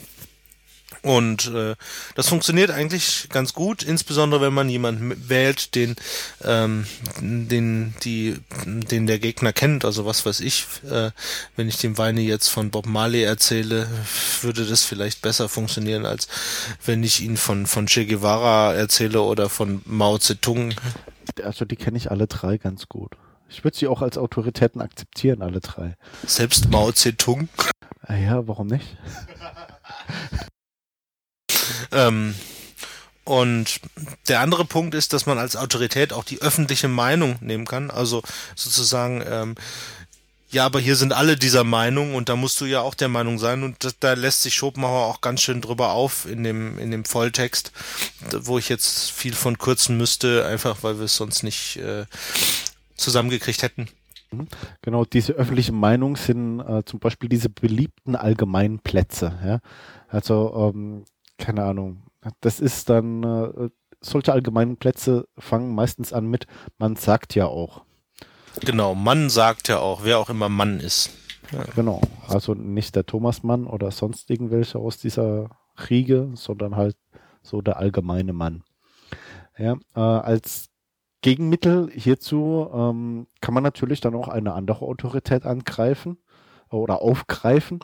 Und 1.02 1.46
äh, 1.54 1.76
das 2.14 2.28
funktioniert 2.28 2.70
eigentlich 2.70 3.28
ganz 3.30 3.54
gut, 3.54 3.82
insbesondere 3.82 4.42
wenn 4.42 4.52
man 4.52 4.68
jemanden 4.68 5.28
wählt, 5.28 5.74
den, 5.74 5.96
ähm, 6.44 6.86
den, 7.20 7.94
die, 8.04 8.36
den 8.66 9.06
der 9.06 9.18
Gegner 9.18 9.52
kennt. 9.52 9.84
Also 9.84 10.04
was 10.04 10.26
weiß 10.26 10.40
ich, 10.40 10.66
äh, 10.90 11.10
wenn 11.56 11.68
ich 11.68 11.78
dem 11.78 11.96
Weine 11.96 12.20
jetzt 12.20 12.48
von 12.48 12.70
Bob 12.70 12.86
Marley 12.86 13.22
erzähle, 13.22 13.88
würde 14.42 14.66
das 14.66 14.84
vielleicht 14.84 15.22
besser 15.22 15.48
funktionieren, 15.48 16.04
als 16.04 16.28
wenn 16.84 17.02
ich 17.02 17.22
ihn 17.22 17.38
von, 17.38 17.66
von 17.66 17.86
Che 17.86 18.04
Guevara 18.04 18.74
erzähle 18.74 19.22
oder 19.22 19.48
von 19.48 19.80
Mao 19.86 20.18
Zedong. 20.18 20.74
Also 21.42 21.64
die 21.64 21.76
kenne 21.76 21.96
ich 21.96 22.10
alle 22.10 22.26
drei 22.26 22.58
ganz 22.58 22.88
gut. 22.88 23.16
Ich 23.48 23.64
würde 23.64 23.76
sie 23.76 23.88
auch 23.88 24.02
als 24.02 24.18
Autoritäten 24.18 24.80
akzeptieren, 24.80 25.42
alle 25.42 25.60
drei. 25.60 25.96
Selbst 26.26 26.70
Mao 26.70 26.92
Zedong? 26.92 27.48
Ah 28.02 28.16
ja, 28.16 28.46
warum 28.46 28.66
nicht? 28.68 28.96
Ähm, 31.92 32.34
und 33.24 33.80
der 34.28 34.40
andere 34.40 34.64
Punkt 34.64 34.94
ist, 34.94 35.12
dass 35.12 35.26
man 35.26 35.38
als 35.38 35.54
Autorität 35.54 36.12
auch 36.12 36.24
die 36.24 36.42
öffentliche 36.42 36.88
Meinung 36.88 37.36
nehmen 37.40 37.66
kann. 37.66 37.90
Also 37.90 38.22
sozusagen, 38.56 39.22
ähm, 39.24 39.54
ja, 40.50 40.66
aber 40.66 40.80
hier 40.80 40.96
sind 40.96 41.12
alle 41.12 41.36
dieser 41.36 41.62
Meinung 41.62 42.14
und 42.14 42.28
da 42.28 42.34
musst 42.34 42.60
du 42.60 42.64
ja 42.64 42.80
auch 42.80 42.94
der 42.94 43.08
Meinung 43.08 43.38
sein. 43.38 43.62
Und 43.62 43.84
da, 43.84 43.90
da 44.00 44.12
lässt 44.14 44.42
sich 44.42 44.54
Schopenhauer 44.54 45.06
auch 45.06 45.20
ganz 45.20 45.42
schön 45.42 45.60
drüber 45.60 45.92
auf 45.92 46.26
in 46.26 46.42
dem, 46.42 46.78
in 46.78 46.90
dem 46.90 47.04
Volltext, 47.04 47.70
wo 48.32 48.58
ich 48.58 48.68
jetzt 48.68 49.12
viel 49.12 49.34
von 49.34 49.58
kürzen 49.58 49.96
müsste, 49.96 50.44
einfach 50.46 50.82
weil 50.82 50.98
wir 50.98 51.04
es 51.04 51.14
sonst 51.14 51.44
nicht 51.44 51.76
äh, 51.76 52.06
zusammengekriegt 52.96 53.62
hätten. 53.62 53.88
Mhm. 54.32 54.48
Genau, 54.82 55.04
diese 55.04 55.34
öffentliche 55.34 55.72
Meinung 55.72 56.16
sind 56.16 56.60
äh, 56.60 56.84
zum 56.84 56.98
Beispiel 56.98 57.28
diese 57.28 57.48
beliebten 57.48 58.16
allgemeinen 58.16 58.80
Plätze. 58.80 59.38
Ja? 59.44 59.60
Also 60.08 60.72
ähm, 60.74 61.04
keine 61.40 61.64
Ahnung. 61.64 62.02
Das 62.40 62.60
ist 62.60 62.88
dann, 62.88 63.24
äh, 63.24 63.70
solche 64.00 64.32
allgemeinen 64.32 64.76
Plätze 64.76 65.26
fangen 65.38 65.74
meistens 65.74 66.12
an 66.12 66.26
mit, 66.26 66.46
man 66.78 66.96
sagt 66.96 67.34
ja 67.34 67.46
auch. 67.46 67.82
Genau, 68.60 68.94
Mann 68.94 69.30
sagt 69.30 69.68
ja 69.68 69.78
auch, 69.78 70.04
wer 70.04 70.18
auch 70.18 70.30
immer 70.30 70.48
Mann 70.48 70.80
ist. 70.80 71.10
Ja. 71.52 71.64
Genau, 71.74 72.00
also 72.28 72.54
nicht 72.54 72.94
der 72.94 73.06
Thomas 73.06 73.42
Mann 73.42 73.66
oder 73.66 73.90
sonst 73.90 74.30
irgendwelche 74.30 74.78
aus 74.78 74.98
dieser 74.98 75.50
Riege, 75.88 76.30
sondern 76.34 76.76
halt 76.76 76.96
so 77.42 77.60
der 77.60 77.78
allgemeine 77.78 78.32
Mann. 78.32 78.62
Ja, 79.58 79.76
äh, 79.94 80.00
als 80.00 80.68
Gegenmittel 81.22 81.90
hierzu 81.92 82.68
ähm, 82.72 83.26
kann 83.40 83.54
man 83.54 83.62
natürlich 83.62 84.00
dann 84.00 84.14
auch 84.14 84.28
eine 84.28 84.54
andere 84.54 84.84
Autorität 84.84 85.44
angreifen 85.44 86.18
oder 86.70 87.02
aufgreifen 87.02 87.80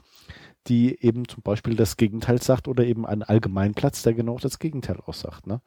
die 0.69 0.99
eben 1.03 1.29
zum 1.29 1.43
Beispiel 1.43 1.77
das 1.77 1.97
Gegenteil 1.97 2.41
sagt 2.43 2.69
oder 2.69 2.85
eben 2.85 3.07
einen 3.07 3.23
Allgemeinplatz, 3.23 4.03
der 4.03 4.15
genau 4.15 4.39
das 4.39 4.59
Gegenteil 4.59 4.99
aussagt. 5.05 5.47
Ne? 5.47 5.61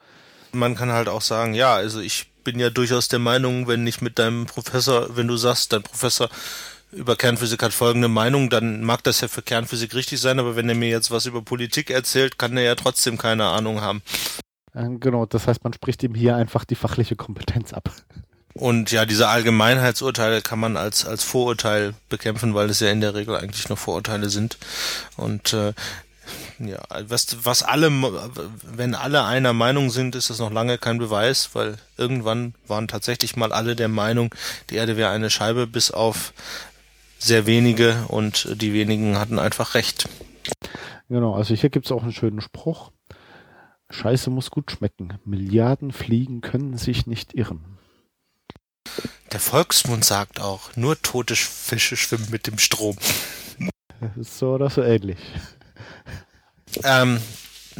Man 0.51 0.75
kann 0.75 0.91
halt 0.91 1.07
auch 1.07 1.21
sagen, 1.21 1.53
ja, 1.53 1.73
also 1.73 1.99
ich 1.99 2.31
bin 2.43 2.59
ja 2.59 2.69
durchaus 2.69 3.07
der 3.07 3.19
Meinung, 3.19 3.67
wenn 3.67 3.85
ich 3.85 4.01
mit 4.01 4.19
deinem 4.19 4.45
Professor, 4.45 5.15
wenn 5.15 5.27
du 5.27 5.37
sagst, 5.37 5.73
dein 5.73 5.83
Professor 5.83 6.29
über 6.91 7.15
Kernphysik 7.15 7.61
hat 7.61 7.73
folgende 7.73 8.07
Meinung, 8.07 8.49
dann 8.49 8.83
mag 8.83 9.03
das 9.03 9.21
ja 9.21 9.27
für 9.27 9.41
Kernphysik 9.41 9.93
richtig 9.93 10.19
sein, 10.19 10.39
aber 10.39 10.55
wenn 10.55 10.67
er 10.69 10.75
mir 10.75 10.89
jetzt 10.89 11.11
was 11.11 11.27
über 11.27 11.41
Politik 11.41 11.91
erzählt, 11.91 12.39
kann 12.39 12.57
er 12.57 12.63
ja 12.63 12.75
trotzdem 12.75 13.17
keine 13.17 13.45
Ahnung 13.45 13.81
haben. 13.81 14.01
Äh, 14.73 14.87
genau, 14.99 15.25
das 15.25 15.47
heißt, 15.47 15.63
man 15.63 15.73
spricht 15.73 16.01
ihm 16.03 16.15
hier 16.15 16.35
einfach 16.35 16.65
die 16.65 16.75
fachliche 16.75 17.15
Kompetenz 17.15 17.73
ab. 17.73 17.91
Und 18.59 18.91
ja, 18.91 19.05
diese 19.05 19.29
Allgemeinheitsurteile 19.29 20.41
kann 20.41 20.59
man 20.59 20.75
als, 20.75 21.05
als 21.05 21.23
Vorurteil 21.23 21.93
bekämpfen, 22.09 22.53
weil 22.53 22.69
es 22.69 22.81
ja 22.81 22.89
in 22.89 22.99
der 22.99 23.15
Regel 23.15 23.37
eigentlich 23.37 23.69
nur 23.69 23.77
Vorurteile 23.77 24.29
sind. 24.29 24.57
Und 25.15 25.53
äh, 25.53 25.71
ja, 26.59 26.79
was, 27.07 27.45
was 27.45 27.63
alle, 27.63 27.89
wenn 28.63 28.95
alle 28.95 29.23
einer 29.23 29.53
Meinung 29.53 29.89
sind, 29.89 30.13
ist 30.13 30.29
das 30.29 30.39
noch 30.39 30.51
lange 30.51 30.77
kein 30.77 30.97
Beweis, 30.97 31.51
weil 31.53 31.77
irgendwann 31.95 32.53
waren 32.67 32.89
tatsächlich 32.89 33.37
mal 33.37 33.53
alle 33.53 33.77
der 33.77 33.87
Meinung, 33.87 34.35
die 34.69 34.75
Erde 34.75 34.97
wäre 34.97 35.11
eine 35.11 35.29
Scheibe, 35.29 35.65
bis 35.65 35.89
auf 35.89 36.33
sehr 37.17 37.45
wenige 37.45 38.03
und 38.09 38.61
die 38.61 38.73
wenigen 38.73 39.17
hatten 39.17 39.39
einfach 39.39 39.73
recht. 39.73 40.09
Genau, 41.07 41.33
also 41.33 41.55
hier 41.55 41.69
gibt 41.69 41.85
es 41.85 41.93
auch 41.93 42.03
einen 42.03 42.11
schönen 42.11 42.41
Spruch. 42.41 42.91
Scheiße 43.89 44.29
muss 44.29 44.51
gut 44.51 44.69
schmecken. 44.69 45.17
Milliarden 45.23 45.93
Fliegen 45.93 46.41
können 46.41 46.77
sich 46.77 47.07
nicht 47.07 47.33
irren. 47.35 47.78
Der 49.31 49.39
Volksmund 49.39 50.03
sagt 50.03 50.39
auch, 50.39 50.75
nur 50.75 51.01
tote 51.01 51.35
Fische 51.35 51.97
schwimmen 51.97 52.27
mit 52.31 52.47
dem 52.47 52.57
Strom. 52.57 52.97
So 54.21 54.53
oder 54.55 54.69
so 54.69 54.81
ähnlich. 54.81 55.17
Ähm, 56.83 57.19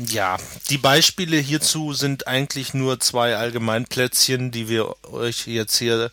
ja, 0.08 0.38
die 0.70 0.78
Beispiele 0.78 1.38
hierzu 1.38 1.94
sind 1.94 2.28
eigentlich 2.28 2.74
nur 2.74 3.00
zwei 3.00 3.36
Allgemeinplätzchen, 3.36 4.52
die 4.52 4.70
wir 4.70 4.96
euch 5.12 5.48
jetzt 5.48 5.78
hier 5.78 6.12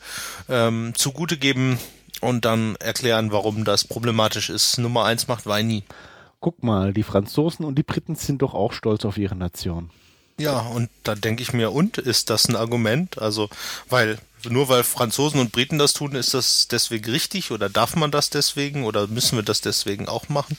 ähm, 0.48 0.92
zugute 0.96 1.37
geben 1.37 1.78
und 2.20 2.44
dann 2.44 2.76
erklären, 2.76 3.32
warum 3.32 3.64
das 3.64 3.85
problematisch 3.85 4.50
ist. 4.50 4.78
Nummer 4.78 5.04
eins 5.04 5.28
macht 5.28 5.46
Weini. 5.46 5.85
Guck 6.40 6.62
mal, 6.62 6.92
die 6.92 7.02
Franzosen 7.02 7.64
und 7.64 7.76
die 7.76 7.82
Briten 7.82 8.14
sind 8.14 8.42
doch 8.42 8.54
auch 8.54 8.72
stolz 8.72 9.04
auf 9.04 9.18
ihre 9.18 9.37
Nation. 9.37 9.90
Ja, 10.38 10.61
und 10.61 10.90
da 11.02 11.14
denke 11.14 11.42
ich 11.42 11.52
mir, 11.52 11.72
und 11.72 11.98
ist 11.98 12.28
das 12.30 12.48
ein 12.48 12.56
Argument? 12.56 13.18
Also, 13.18 13.48
weil 13.88 14.18
nur 14.50 14.68
weil 14.68 14.85
Franzosen 14.85 15.40
und 15.40 15.52
Briten 15.52 15.78
das 15.78 15.92
tun, 15.92 16.14
ist 16.14 16.35
das 16.35 16.68
deswegen 16.68 17.11
richtig 17.11 17.50
oder 17.50 17.68
darf 17.68 17.96
man 17.96 18.11
das 18.11 18.30
deswegen 18.30 18.85
oder 18.85 19.06
müssen 19.06 19.37
wir 19.37 19.42
das 19.42 19.61
deswegen 19.61 20.09
auch 20.09 20.28
machen? 20.28 20.56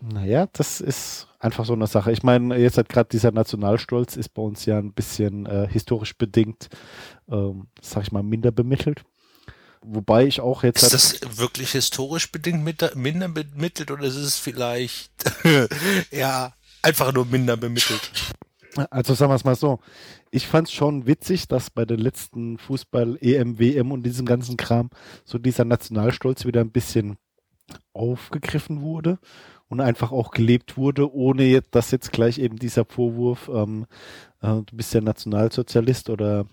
Naja, 0.00 0.48
das 0.52 0.80
ist 0.80 1.26
einfach 1.38 1.64
so 1.64 1.72
eine 1.72 1.86
Sache. 1.86 2.12
Ich 2.12 2.22
meine, 2.22 2.56
jetzt 2.56 2.78
hat 2.78 2.88
gerade 2.88 3.08
dieser 3.10 3.32
Nationalstolz 3.32 4.16
ist 4.16 4.30
bei 4.34 4.42
uns 4.42 4.64
ja 4.66 4.78
ein 4.78 4.92
bisschen 4.92 5.46
äh, 5.46 5.68
historisch 5.70 6.16
bedingt, 6.16 6.68
ähm, 7.28 7.68
sag 7.80 8.04
ich 8.04 8.12
mal, 8.12 8.22
minder 8.22 8.52
bemittelt. 8.52 9.02
Wobei 9.82 10.26
ich 10.26 10.40
auch 10.40 10.64
jetzt. 10.64 10.82
Ist 10.82 10.92
das 10.92 11.38
wirklich 11.38 11.72
historisch 11.72 12.32
bedingt 12.32 12.64
minder 12.64 13.28
bemittelt 13.28 13.90
oder 13.90 14.04
ist 14.04 14.16
es 14.16 14.36
vielleicht 14.36 15.12
ja 16.10 16.52
einfach 16.82 17.12
nur 17.12 17.24
minder 17.24 17.56
bemittelt? 17.56 18.10
Also 18.90 19.14
sagen 19.14 19.30
wir 19.30 19.36
es 19.36 19.44
mal 19.44 19.54
so. 19.54 19.80
Ich 20.30 20.46
fand 20.46 20.68
es 20.68 20.74
schon 20.74 21.06
witzig, 21.06 21.48
dass 21.48 21.70
bei 21.70 21.84
den 21.84 21.98
letzten 21.98 22.58
Fußball, 22.58 23.18
EM, 23.20 23.58
WM 23.58 23.92
und 23.92 24.04
diesem 24.04 24.26
ganzen 24.26 24.56
Kram 24.56 24.90
so 25.24 25.38
dieser 25.38 25.64
Nationalstolz 25.64 26.44
wieder 26.44 26.60
ein 26.60 26.70
bisschen 26.70 27.16
aufgegriffen 27.92 28.80
wurde 28.80 29.18
und 29.68 29.80
einfach 29.80 30.12
auch 30.12 30.30
gelebt 30.30 30.76
wurde, 30.76 31.12
ohne 31.12 31.62
dass 31.70 31.90
jetzt 31.90 32.12
gleich 32.12 32.38
eben 32.38 32.56
dieser 32.56 32.84
Vorwurf, 32.84 33.50
ähm, 33.52 33.86
äh, 34.40 34.62
du 34.62 34.76
bist 34.76 34.94
ja 34.94 35.00
Nationalsozialist 35.00 36.10
oder 36.10 36.46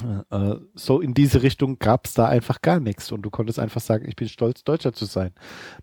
äh, 0.00 0.36
äh, 0.36 0.60
so 0.74 1.00
in 1.00 1.12
diese 1.12 1.42
Richtung 1.42 1.78
gab 1.78 2.06
es 2.06 2.14
da 2.14 2.26
einfach 2.26 2.62
gar 2.62 2.80
nichts 2.80 3.12
und 3.12 3.22
du 3.22 3.30
konntest 3.30 3.58
einfach 3.58 3.80
sagen, 3.80 4.06
ich 4.08 4.16
bin 4.16 4.28
stolz, 4.28 4.64
Deutscher 4.64 4.92
zu 4.92 5.04
sein. 5.04 5.32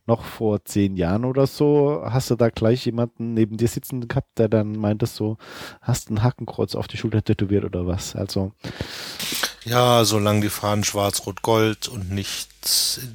Noch 0.08 0.24
vor 0.24 0.66
zehn 0.66 0.96
Jahren 0.96 1.26
oder 1.26 1.46
so 1.46 2.02
hast 2.04 2.32
du 2.32 2.36
da 2.36 2.50
gleich 2.50 2.86
jemanden 2.86 3.34
neben 3.34 3.58
dir 3.58 3.68
sitzen 3.68 4.08
gehabt, 4.08 4.40
der 4.40 4.50
dann 4.50 4.74
meinte 4.74 5.06
so, 5.06 5.38
hast 5.82 6.10
ein 6.10 6.24
Hakenkreuz 6.24 6.76
auf 6.76 6.88
die 6.88 6.98
Schulter 6.98 7.24
tätowiert 7.24 7.66
oder 7.66 7.86
was. 7.86 8.16
Also 8.16 8.54
ja, 9.66 10.06
solange 10.06 10.42
die 10.42 10.50
Fahnen 10.50 10.84
schwarz-rot-gold 10.84 11.88
und 11.88 12.12
nicht 12.12 12.50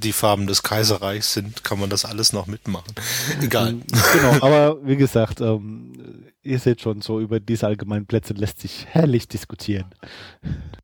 die 0.03 0.13
Farben 0.13 0.47
des 0.47 0.63
Kaiserreichs 0.63 1.33
sind, 1.33 1.65
kann 1.65 1.79
man 1.79 1.91
das 1.91 2.05
alles 2.05 2.33
noch 2.33 2.47
mitmachen. 2.47 2.95
Egal. 3.41 3.77
Genau, 4.15 4.45
aber 4.45 4.87
wie 4.87 4.97
gesagt, 4.97 5.41
ähm, 5.41 6.25
ihr 6.43 6.59
seht 6.59 6.81
schon, 6.81 7.03
so 7.03 7.21
über 7.21 7.41
diese 7.41 7.67
allgemeinen 7.67 8.07
Plätze 8.07 8.35
lässt 8.35 8.61
sich 8.61 8.87
herrlich 8.91 9.29
diskutieren. 9.29 9.87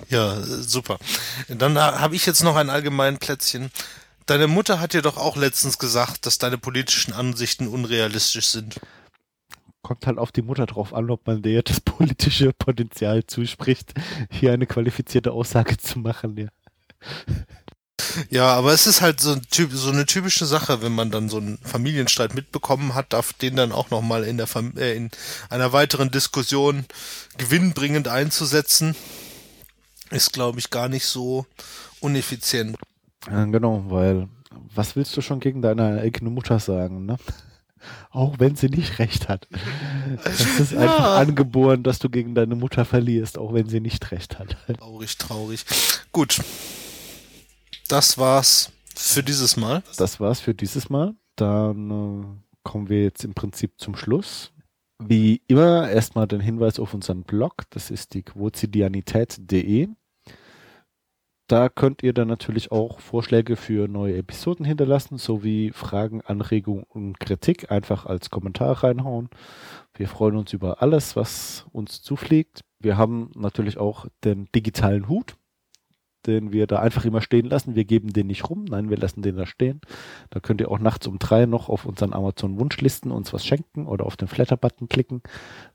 Ja, 0.08 0.40
super. 0.42 0.98
Dann 1.48 1.78
habe 1.78 2.16
ich 2.16 2.26
jetzt 2.26 2.42
noch 2.42 2.56
ein 2.56 2.70
allgemeinen 2.70 3.18
Plätzchen. 3.18 3.70
Deine 4.26 4.46
Mutter 4.46 4.80
hat 4.80 4.92
dir 4.92 5.02
doch 5.02 5.16
auch 5.16 5.36
letztens 5.36 5.78
gesagt, 5.78 6.26
dass 6.26 6.38
deine 6.38 6.58
politischen 6.58 7.12
Ansichten 7.12 7.68
unrealistisch 7.68 8.46
sind. 8.46 8.76
Kommt 9.82 10.06
halt 10.06 10.18
auf 10.18 10.32
die 10.32 10.42
Mutter 10.42 10.66
drauf 10.66 10.92
an, 10.92 11.10
ob 11.10 11.26
man 11.26 11.42
der 11.42 11.62
das 11.62 11.80
politische 11.80 12.52
Potenzial 12.52 13.24
zuspricht, 13.26 13.94
hier 14.30 14.52
eine 14.52 14.66
qualifizierte 14.66 15.32
Aussage 15.32 15.76
zu 15.76 15.98
machen. 15.98 16.36
Ja. 16.36 16.48
Ja, 18.28 18.54
aber 18.54 18.72
es 18.72 18.86
ist 18.86 19.00
halt 19.00 19.20
so, 19.20 19.32
ein 19.32 19.42
typ, 19.50 19.72
so 19.72 19.90
eine 19.90 20.06
typische 20.06 20.46
Sache, 20.46 20.82
wenn 20.82 20.92
man 20.92 21.10
dann 21.10 21.28
so 21.28 21.36
einen 21.36 21.58
Familienstreit 21.58 22.34
mitbekommen 22.34 22.94
hat, 22.94 23.12
darf 23.12 23.32
den 23.32 23.56
dann 23.56 23.72
auch 23.72 23.90
nochmal 23.90 24.24
in, 24.24 24.36
der 24.36 24.48
äh, 24.76 24.96
in 24.96 25.10
einer 25.48 25.72
weiteren 25.72 26.10
Diskussion 26.10 26.86
gewinnbringend 27.38 28.08
einzusetzen, 28.08 28.96
ist, 30.10 30.32
glaube 30.32 30.58
ich, 30.58 30.70
gar 30.70 30.88
nicht 30.88 31.06
so 31.06 31.46
uneffizient. 32.00 32.76
Ja, 33.30 33.44
genau, 33.44 33.84
weil 33.88 34.28
was 34.74 34.96
willst 34.96 35.16
du 35.16 35.20
schon 35.20 35.40
gegen 35.40 35.62
deine 35.62 36.00
eigene 36.00 36.30
Mutter 36.30 36.58
sagen, 36.58 37.06
ne? 37.06 37.16
Auch 38.10 38.38
wenn 38.38 38.56
sie 38.56 38.68
nicht 38.68 38.98
recht 38.98 39.28
hat. 39.28 39.48
Das 40.24 40.40
ist 40.60 40.72
ja. 40.72 40.80
einfach 40.80 41.18
angeboren, 41.18 41.82
dass 41.82 41.98
du 41.98 42.08
gegen 42.08 42.34
deine 42.34 42.54
Mutter 42.54 42.84
verlierst, 42.84 43.38
auch 43.38 43.52
wenn 43.52 43.68
sie 43.68 43.80
nicht 43.80 44.10
recht 44.12 44.38
hat. 44.38 44.56
Traurig, 44.78 45.18
traurig. 45.18 45.64
Gut 46.12 46.40
das 47.90 48.18
war's 48.18 48.72
für 48.94 49.22
dieses 49.22 49.56
Mal. 49.56 49.82
Das 49.96 50.20
war's 50.20 50.40
für 50.40 50.54
dieses 50.54 50.90
Mal. 50.90 51.14
Dann 51.36 51.90
äh, 51.90 52.24
kommen 52.62 52.88
wir 52.88 53.02
jetzt 53.02 53.24
im 53.24 53.34
Prinzip 53.34 53.72
zum 53.78 53.96
Schluss. 53.96 54.52
Wie 54.98 55.42
immer 55.46 55.88
erstmal 55.90 56.26
den 56.26 56.40
Hinweis 56.40 56.78
auf 56.78 56.94
unseren 56.94 57.22
Blog. 57.22 57.64
Das 57.70 57.90
ist 57.90 58.14
die 58.14 58.22
quotidianität.de. 58.22 59.88
Da 61.50 61.68
könnt 61.68 62.04
ihr 62.04 62.12
dann 62.12 62.28
natürlich 62.28 62.70
auch 62.70 63.00
Vorschläge 63.00 63.56
für 63.56 63.88
neue 63.88 64.16
Episoden 64.16 64.64
hinterlassen, 64.64 65.18
sowie 65.18 65.72
Fragen, 65.72 66.20
Anregungen 66.20 66.84
und 66.84 67.18
Kritik 67.18 67.72
einfach 67.72 68.06
als 68.06 68.30
Kommentar 68.30 68.84
reinhauen. 68.84 69.28
Wir 69.94 70.06
freuen 70.06 70.36
uns 70.36 70.52
über 70.52 70.80
alles, 70.80 71.16
was 71.16 71.66
uns 71.72 72.02
zufliegt. 72.02 72.60
Wir 72.78 72.96
haben 72.96 73.32
natürlich 73.34 73.78
auch 73.78 74.06
den 74.22 74.46
digitalen 74.54 75.08
Hut 75.08 75.34
den 76.26 76.52
wir 76.52 76.66
da 76.66 76.80
einfach 76.80 77.04
immer 77.04 77.22
stehen 77.22 77.46
lassen. 77.46 77.74
Wir 77.74 77.84
geben 77.84 78.12
den 78.12 78.26
nicht 78.26 78.48
rum, 78.48 78.64
nein, 78.64 78.90
wir 78.90 78.96
lassen 78.96 79.22
den 79.22 79.36
da 79.36 79.46
stehen. 79.46 79.80
Da 80.28 80.40
könnt 80.40 80.60
ihr 80.60 80.70
auch 80.70 80.78
nachts 80.78 81.06
um 81.06 81.18
drei 81.18 81.46
noch 81.46 81.68
auf 81.68 81.86
unseren 81.86 82.12
Amazon-Wunschlisten 82.12 83.10
uns 83.10 83.32
was 83.32 83.44
schenken 83.46 83.86
oder 83.86 84.06
auf 84.06 84.16
den 84.16 84.28
Flatter-Button 84.28 84.88
klicken. 84.88 85.22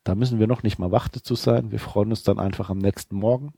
Da 0.04 0.16
müssen 0.16 0.40
wir 0.40 0.48
noch 0.48 0.64
nicht 0.64 0.78
mal 0.78 0.92
warte 0.92 1.22
zu 1.22 1.36
sein. 1.36 1.72
Wir 1.72 1.80
freuen 1.80 2.10
uns 2.10 2.24
dann 2.24 2.40
einfach 2.40 2.70
am 2.70 2.78
nächsten 2.78 3.16
Morgen. 3.16 3.54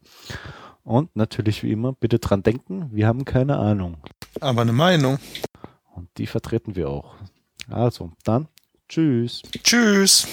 Und 0.87 1.17
natürlich 1.17 1.63
wie 1.63 1.73
immer, 1.73 1.91
bitte 1.91 2.17
dran 2.17 2.43
denken, 2.43 2.89
wir 2.93 3.07
haben 3.07 3.25
keine 3.25 3.57
Ahnung. 3.57 3.97
Aber 4.39 4.61
eine 4.61 4.71
Meinung. 4.71 5.19
Und 5.93 6.07
die 6.17 6.27
vertreten 6.27 6.77
wir 6.77 6.89
auch. 6.89 7.15
Also, 7.69 8.13
dann, 8.23 8.47
tschüss. 8.87 9.41
Tschüss. 9.63 10.25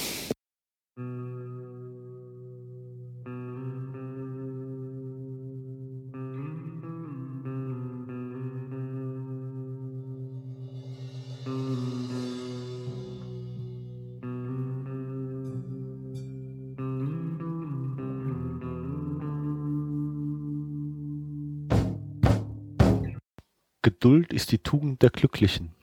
Geduld 24.05 24.35
ist 24.35 24.53
die 24.53 24.59
Tugend 24.59 25.01
der 25.01 25.09
Glücklichen. 25.09 25.75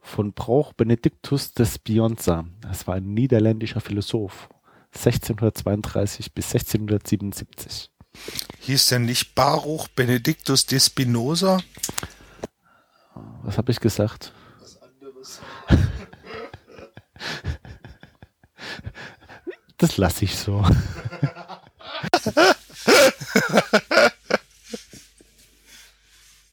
Von 0.00 0.34
Brauch 0.34 0.72
Benedictus 0.72 1.52
de 1.52 1.66
Spionza. 1.66 2.44
Das 2.60 2.86
war 2.86 2.94
ein 2.94 3.12
niederländischer 3.12 3.80
Philosoph. 3.80 4.48
1632 4.94 6.32
bis 6.32 6.54
1677. 6.54 7.90
Hieß 8.60 8.90
der 8.90 9.00
nicht 9.00 9.34
Baruch 9.34 9.88
Benedictus 9.88 10.64
de 10.64 10.78
Spinoza? 10.78 11.58
Was 13.42 13.58
habe 13.58 13.72
ich 13.72 13.80
gesagt? 13.80 14.32
Was 14.60 14.80
anderes. 14.80 15.40
das 19.76 19.96
lasse 19.96 20.24
ich 20.24 20.38
so. 20.38 20.64